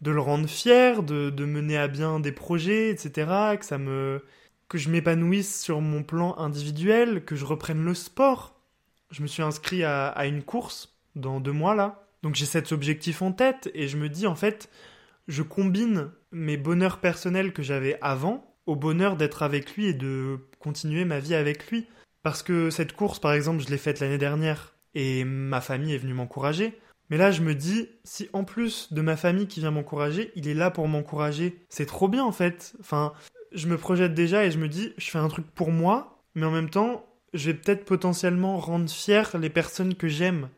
[0.00, 3.56] de le rendre fier, de, de, mener à bien des projets, etc.
[3.58, 4.22] Que ça me,
[4.68, 8.60] que je m'épanouisse sur mon plan individuel, que je reprenne le sport.
[9.10, 12.06] Je me suis inscrit à, à une course dans deux mois là.
[12.22, 14.70] Donc j'ai cet objectif en tête et je me dis en fait,
[15.28, 20.38] je combine mes bonheurs personnels que j'avais avant au bonheur d'être avec lui et de
[20.58, 21.86] continuer ma vie avec lui.
[22.22, 25.98] Parce que cette course, par exemple, je l'ai faite l'année dernière et ma famille est
[25.98, 26.78] venue m'encourager.
[27.10, 30.48] Mais là, je me dis, si en plus de ma famille qui vient m'encourager, il
[30.48, 32.74] est là pour m'encourager, c'est trop bien en fait.
[32.80, 33.12] Enfin,
[33.52, 36.46] je me projette déjà et je me dis, je fais un truc pour moi, mais
[36.46, 40.48] en même temps, je vais peut-être potentiellement rendre fier les personnes que j'aime.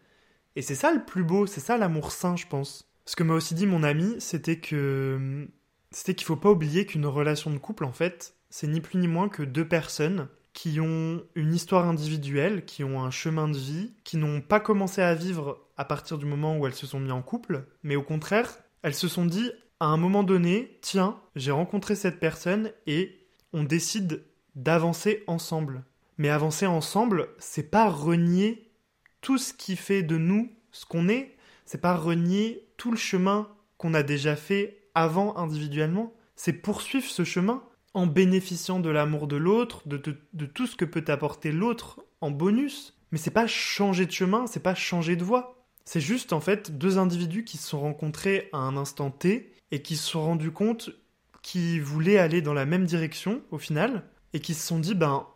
[0.54, 2.88] Et c'est ça le plus beau, c'est ça l'amour sain, je pense.
[3.04, 5.46] Ce que m'a aussi dit mon ami, c'était que
[5.90, 9.08] c'était qu'il faut pas oublier qu'une relation de couple, en fait, c'est ni plus ni
[9.08, 13.92] moins que deux personnes qui ont une histoire individuelle, qui ont un chemin de vie,
[14.04, 17.12] qui n'ont pas commencé à vivre à partir du moment où elles se sont mis
[17.12, 21.50] en couple, mais au contraire, elles se sont dit à un moment donné, tiens, j'ai
[21.50, 25.84] rencontré cette personne et on décide d'avancer ensemble.
[26.16, 28.72] Mais avancer ensemble, c'est pas renier
[29.20, 31.36] tout ce qui fait de nous ce qu'on est,
[31.66, 36.14] c'est pas renier tout le chemin qu'on a déjà fait avant individuellement.
[36.34, 37.62] C'est poursuivre ce chemin
[37.96, 42.94] en bénéficiant de l'amour de l'autre, de, tout ce que peut apporter l'autre en bonus.
[43.10, 45.64] Mais c'est pas changer de chemin, c'est pas changer de voie.
[45.86, 49.80] C'est juste en fait deux individus qui se sont rencontrés à un instant T et
[49.80, 50.90] qui se sont rendus compte
[51.40, 55.26] qu'ils voulaient aller dans la même direction au final et qui se sont dit ben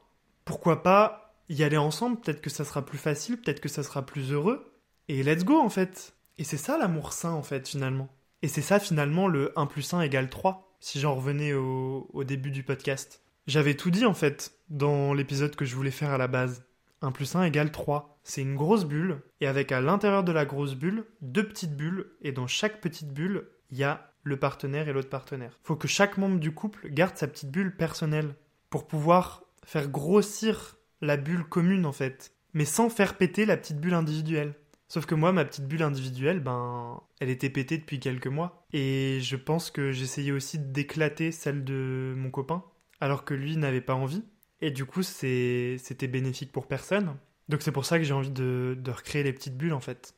[0.45, 4.05] pourquoi pas y aller ensemble, peut-être que ça sera plus facile, peut-être que ça sera
[4.05, 4.71] plus heureux
[5.09, 6.13] et let's go en fait.
[6.37, 8.11] Et c'est ça l'amour sain en fait finalement.
[8.43, 12.51] Et c'est ça finalement le 1 plus 1 égale 3 si j'en revenais au, début
[12.51, 13.23] du podcast.
[13.47, 16.65] J'avais tout dit en fait dans l'épisode que je voulais faire à la base.
[17.03, 18.19] 1 plus 1 égale 3.
[18.25, 22.11] C'est une grosse bulle, et avec à l'intérieur de la grosse bulle, deux petites bulles,
[22.21, 25.59] et dans chaque petite bulle, il y a le partenaire et l'autre partenaire.
[25.63, 28.35] Faut que chaque membre du couple garde sa petite bulle personnelle
[28.69, 33.81] pour pouvoir faire grossir la bulle commune en fait, mais sans faire péter la petite
[33.81, 34.55] bulle individuelle.
[34.91, 38.67] Sauf que moi, ma petite bulle individuelle, ben, elle était pétée depuis quelques mois.
[38.73, 42.65] Et je pense que j'essayais aussi d'éclater celle de mon copain,
[43.01, 44.25] alors que lui n'avait pas envie.
[44.61, 47.15] Et du coup, c'était bénéfique pour personne.
[47.49, 50.13] Donc c'est pour ça que j'ai envie de, recréer les petites bulles en fait.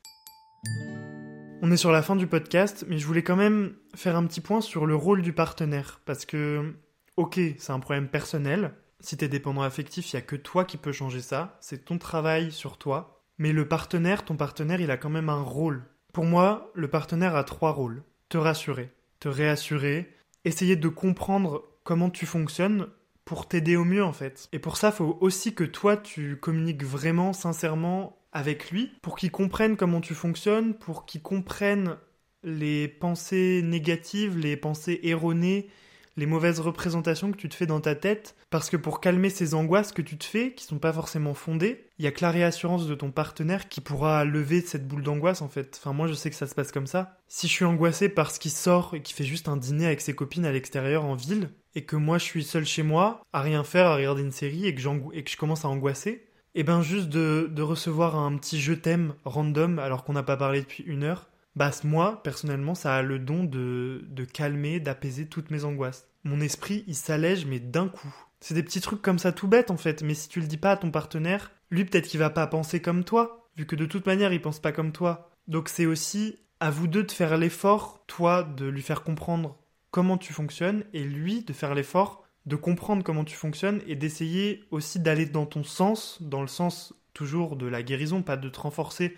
[1.61, 4.41] On est sur la fin du podcast, mais je voulais quand même faire un petit
[4.41, 6.01] point sur le rôle du partenaire.
[6.07, 6.75] Parce que,
[7.19, 8.73] ok, c'est un problème personnel.
[9.01, 11.59] Si t'es dépendant affectif, il n'y a que toi qui peux changer ça.
[11.61, 13.22] C'est ton travail sur toi.
[13.39, 15.85] Mais le partenaire, ton partenaire, il a quand même un rôle.
[16.13, 18.03] Pour moi, le partenaire a trois rôles.
[18.29, 20.15] Te rassurer, te réassurer,
[20.45, 22.89] essayer de comprendre comment tu fonctionnes
[23.25, 24.49] pour t'aider au mieux en fait.
[24.53, 29.31] Et pour ça, faut aussi que toi tu communiques vraiment sincèrement avec lui pour qu'il
[29.31, 31.97] comprenne comment tu fonctionnes, pour qu'il comprenne
[32.43, 35.69] les pensées négatives, les pensées erronées,
[36.17, 39.55] les mauvaises représentations que tu te fais dans ta tête, parce que pour calmer ces
[39.55, 42.31] angoisses que tu te fais, qui sont pas forcément fondées, il y a que la
[42.31, 45.79] réassurance de ton partenaire qui pourra lever cette boule d'angoisse en fait.
[45.81, 47.17] Enfin moi je sais que ça se passe comme ça.
[47.29, 50.15] Si je suis angoissé parce qu'il sort et qu'il fait juste un dîner avec ses
[50.15, 53.65] copines à l'extérieur en ville, et que moi je suis seul chez moi, à rien
[53.65, 54.83] faire, à regarder une série, et que,
[55.15, 58.61] et que je commence à angoisser, et eh ben juste de, de recevoir un petit
[58.61, 62.97] je t'aime random alors qu'on n'a pas parlé depuis une heure, bah moi, personnellement, ça
[62.97, 66.09] a le don de, de calmer, d'apaiser toutes mes angoisses.
[66.25, 68.15] Mon esprit, il s'allège, mais d'un coup.
[68.41, 70.57] C'est des petits trucs comme ça tout bêtes en fait, mais si tu le dis
[70.57, 73.87] pas à ton partenaire, lui peut-être qu'il va pas penser comme toi, vu que de
[73.87, 75.31] toute manière il pense pas comme toi.
[75.47, 79.59] Donc c'est aussi à vous deux de faire l'effort, toi de lui faire comprendre
[79.93, 84.65] comment tu fonctionnes, et lui de faire l'effort de comprendre comment tu fonctionnes et d'essayer
[84.71, 88.61] aussi d'aller dans ton sens, dans le sens toujours de la guérison, pas de te
[88.61, 89.15] renforcer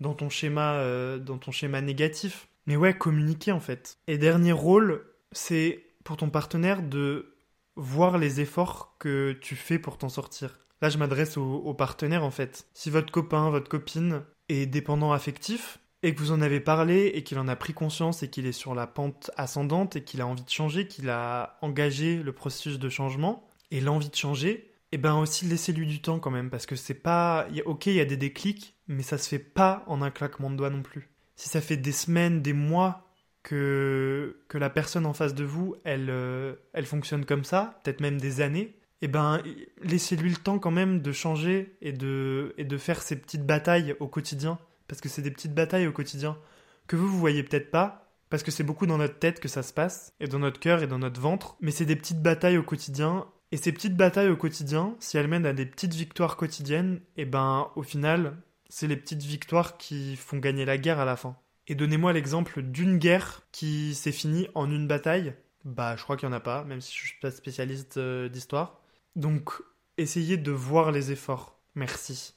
[0.00, 2.48] dans ton schéma, euh, dans ton schéma négatif.
[2.66, 3.98] Mais ouais, communiquer en fait.
[4.06, 7.34] Et dernier rôle, c'est pour ton partenaire de
[7.76, 10.60] voir les efforts que tu fais pour t'en sortir.
[10.80, 12.66] Là, je m'adresse au, partenaire en fait.
[12.74, 17.24] Si votre copain, votre copine est dépendant affectif, et que vous en avez parlé et
[17.24, 20.26] qu'il en a pris conscience et qu'il est sur la pente ascendante et qu'il a
[20.26, 24.70] envie de changer, qu'il a engagé le processus de changement et l'envie de changer, et
[24.92, 28.00] eh ben aussi laissez-lui du temps quand même parce que c'est pas ok il y
[28.00, 31.08] a des déclics mais ça se fait pas en un claquement de doigts non plus.
[31.36, 33.08] Si ça fait des semaines, des mois
[33.42, 38.18] que la personne en face de vous elle euh, elle fonctionne comme ça, peut-être même
[38.18, 39.42] des années, et eh ben
[39.82, 43.96] laissez-lui le temps quand même de changer et de et de faire ses petites batailles
[44.00, 44.58] au quotidien
[44.88, 46.38] parce que c'est des petites batailles au quotidien
[46.86, 49.62] que vous, vous voyez peut-être pas, parce que c'est beaucoup dans notre tête que ça
[49.62, 52.58] se passe, et dans notre cœur et dans notre ventre, mais c'est des petites batailles
[52.58, 56.36] au quotidien, et ces petites batailles au quotidien, si elles mènent à des petites victoires
[56.36, 58.36] quotidiennes, et eh ben au final,
[58.74, 61.36] c'est les petites victoires qui font gagner la guerre à la fin.
[61.68, 65.32] Et donnez-moi l'exemple d'une guerre qui s'est finie en une bataille.
[65.64, 68.28] Bah, je crois qu'il n'y en a pas, même si je suis pas spécialiste euh,
[68.28, 68.80] d'histoire.
[69.14, 69.52] Donc,
[69.96, 71.56] essayez de voir les efforts.
[71.76, 72.34] Merci.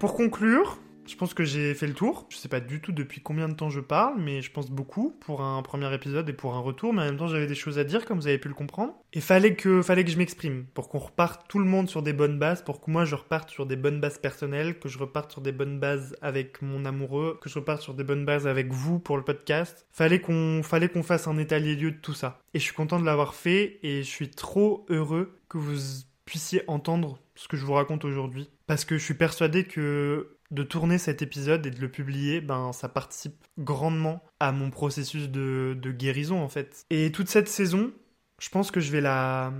[0.00, 2.26] Pour conclure, je pense que j'ai fait le tour.
[2.28, 5.16] Je sais pas du tout depuis combien de temps je parle, mais je pense beaucoup
[5.20, 6.92] pour un premier épisode et pour un retour.
[6.92, 8.94] Mais en même temps, j'avais des choses à dire, comme vous avez pu le comprendre.
[9.12, 12.12] Et fallait que, fallait que je m'exprime pour qu'on reparte tout le monde sur des
[12.12, 15.32] bonnes bases, pour que moi je reparte sur des bonnes bases personnelles, que je reparte
[15.32, 18.72] sur des bonnes bases avec mon amoureux, que je reparte sur des bonnes bases avec
[18.72, 19.86] vous pour le podcast.
[19.90, 22.40] Fallait qu'on, fallait qu'on fasse un état des de tout ça.
[22.54, 26.62] Et je suis content de l'avoir fait et je suis trop heureux que vous puissiez
[26.66, 28.50] entendre ce que je vous raconte aujourd'hui.
[28.66, 32.72] Parce que je suis persuadé que de tourner cet épisode et de le publier, ben
[32.72, 36.84] ça participe grandement à mon processus de, guérison en fait.
[36.90, 37.92] Et toute cette saison,
[38.38, 39.52] je pense que je vais la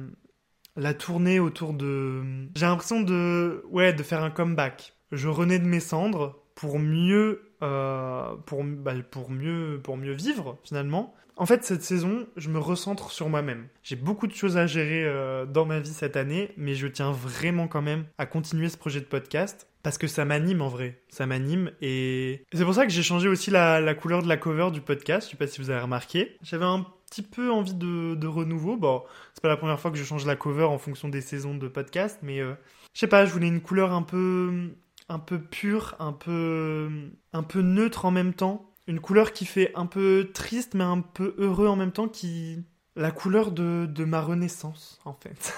[0.77, 2.23] la tourner autour de
[2.55, 4.95] j'ai l'impression de ouais de faire un comeback.
[5.13, 10.59] Je renais de mes cendres pour mieux, euh, pour, bah, pour, mieux, pour mieux vivre
[10.65, 11.15] finalement.
[11.39, 13.69] En fait, cette saison, je me recentre sur moi-même.
[13.83, 17.13] J'ai beaucoup de choses à gérer euh, dans ma vie cette année, mais je tiens
[17.13, 21.03] vraiment quand même à continuer ce projet de podcast parce que ça m'anime en vrai.
[21.11, 24.71] Ça m'anime et c'est pour ça que j'ai changé aussi la, couleur de la cover
[24.73, 25.27] du podcast.
[25.27, 26.39] Je sais pas si vous avez remarqué.
[26.43, 28.79] J'avais un petit peu envie de, renouveau.
[28.79, 29.03] Bon,
[29.35, 31.69] c'est pas la première fois que je change la cover en fonction des saisons de
[31.69, 32.55] podcast, mais euh,
[32.95, 34.71] je sais pas, je voulais une couleur un peu
[35.09, 36.91] un peu pure, un peu
[37.33, 38.73] un peu neutre en même temps.
[38.87, 42.65] Une couleur qui fait un peu triste mais un peu heureux en même temps, qui
[42.95, 45.55] la couleur de, de ma renaissance en fait.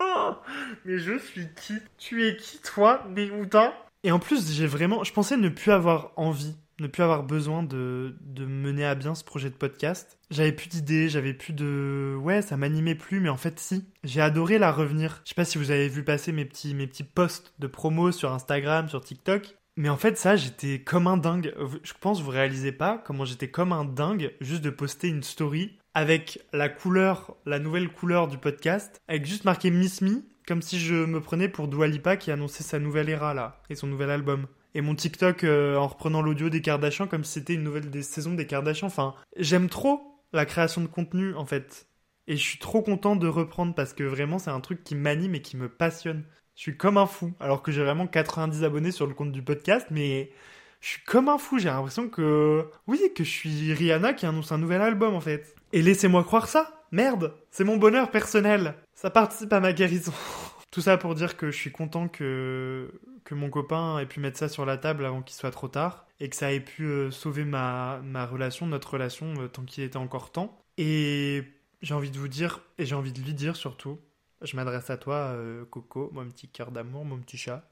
[0.84, 1.74] mais je suis qui?
[1.98, 3.72] Tu es qui toi, dégoûtant
[4.04, 7.62] Et en plus, j'ai vraiment, je pensais ne plus avoir envie, ne plus avoir besoin
[7.62, 10.18] de, mener à bien ce projet de podcast.
[10.30, 14.20] J'avais plus d'idées, j'avais plus de, ouais, ça m'animait plus, mais en fait si, j'ai
[14.20, 15.20] adoré la revenir.
[15.24, 18.12] Je sais pas si vous avez vu passer mes petits mes petits posts de promo
[18.12, 19.56] sur Instagram, sur TikTok.
[19.76, 21.54] Mais en fait, ça, j'étais comme un dingue.
[21.84, 25.22] Je pense que vous réalisez pas comment j'étais comme un dingue juste de poster une
[25.22, 30.62] story avec la couleur, la nouvelle couleur du podcast, avec juste marqué Miss Me, comme
[30.62, 33.86] si je me prenais pour Dua Lipa qui annonçait sa nouvelle era là, et son
[33.86, 34.46] nouvel album.
[34.74, 38.02] Et mon TikTok euh, en reprenant l'audio des Kardashians comme si c'était une nouvelle des
[38.02, 38.86] saisons des Kardashians.
[38.86, 41.88] Enfin, j'aime trop la création de contenu en fait.
[42.26, 45.34] Et je suis trop content de reprendre parce que vraiment c'est un truc qui m'anime
[45.34, 46.24] et qui me passionne.
[46.54, 49.42] Je suis comme un fou, alors que j'ai vraiment 90 abonnés sur le compte du
[49.42, 50.32] podcast, mais
[50.80, 51.58] je suis comme un fou.
[51.58, 55.54] J'ai l'impression que, oui, que je suis Rihanna qui annonce un nouvel album en fait.
[55.72, 56.84] Et laissez-moi croire ça.
[56.90, 58.74] Merde, c'est mon bonheur personnel.
[58.94, 60.12] Ça participe à ma guérison.
[60.70, 63.00] Tout ça pour dire que je suis content que,
[63.30, 66.28] mon copain ait pu mettre ça sur la table avant qu'il soit trop tard et
[66.28, 69.98] que ça ait pu euh, sauver ma, ma relation, notre relation, euh, tant qu'il était
[69.98, 70.64] encore temps.
[70.78, 71.44] Et
[71.82, 74.00] j'ai envie de vous dire, et j'ai envie de lui dire surtout,
[74.42, 77.68] je m'adresse à toi, euh, Coco, mon petit cœur d'amour, mon petit chat.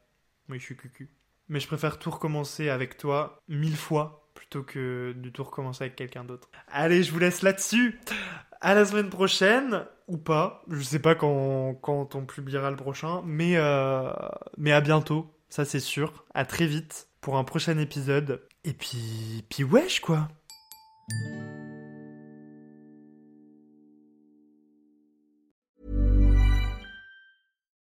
[0.49, 1.11] Moi, je suis cucu.
[1.49, 5.97] Mais je préfère tout recommencer avec toi mille fois plutôt que de tout recommencer avec
[5.97, 6.51] quelqu'un d'autre.
[6.69, 7.99] Allez, je vous laisse là-dessus.
[8.61, 10.63] À la semaine prochaine, ou pas.
[10.69, 11.79] Je sais pas quand,
[12.15, 14.11] on publiera le prochain, mais, euh,
[14.57, 16.25] mais à bientôt, ça c'est sûr.
[16.35, 18.43] À très vite pour un prochain épisode.
[18.65, 20.29] Et puis, puis wesh quoi.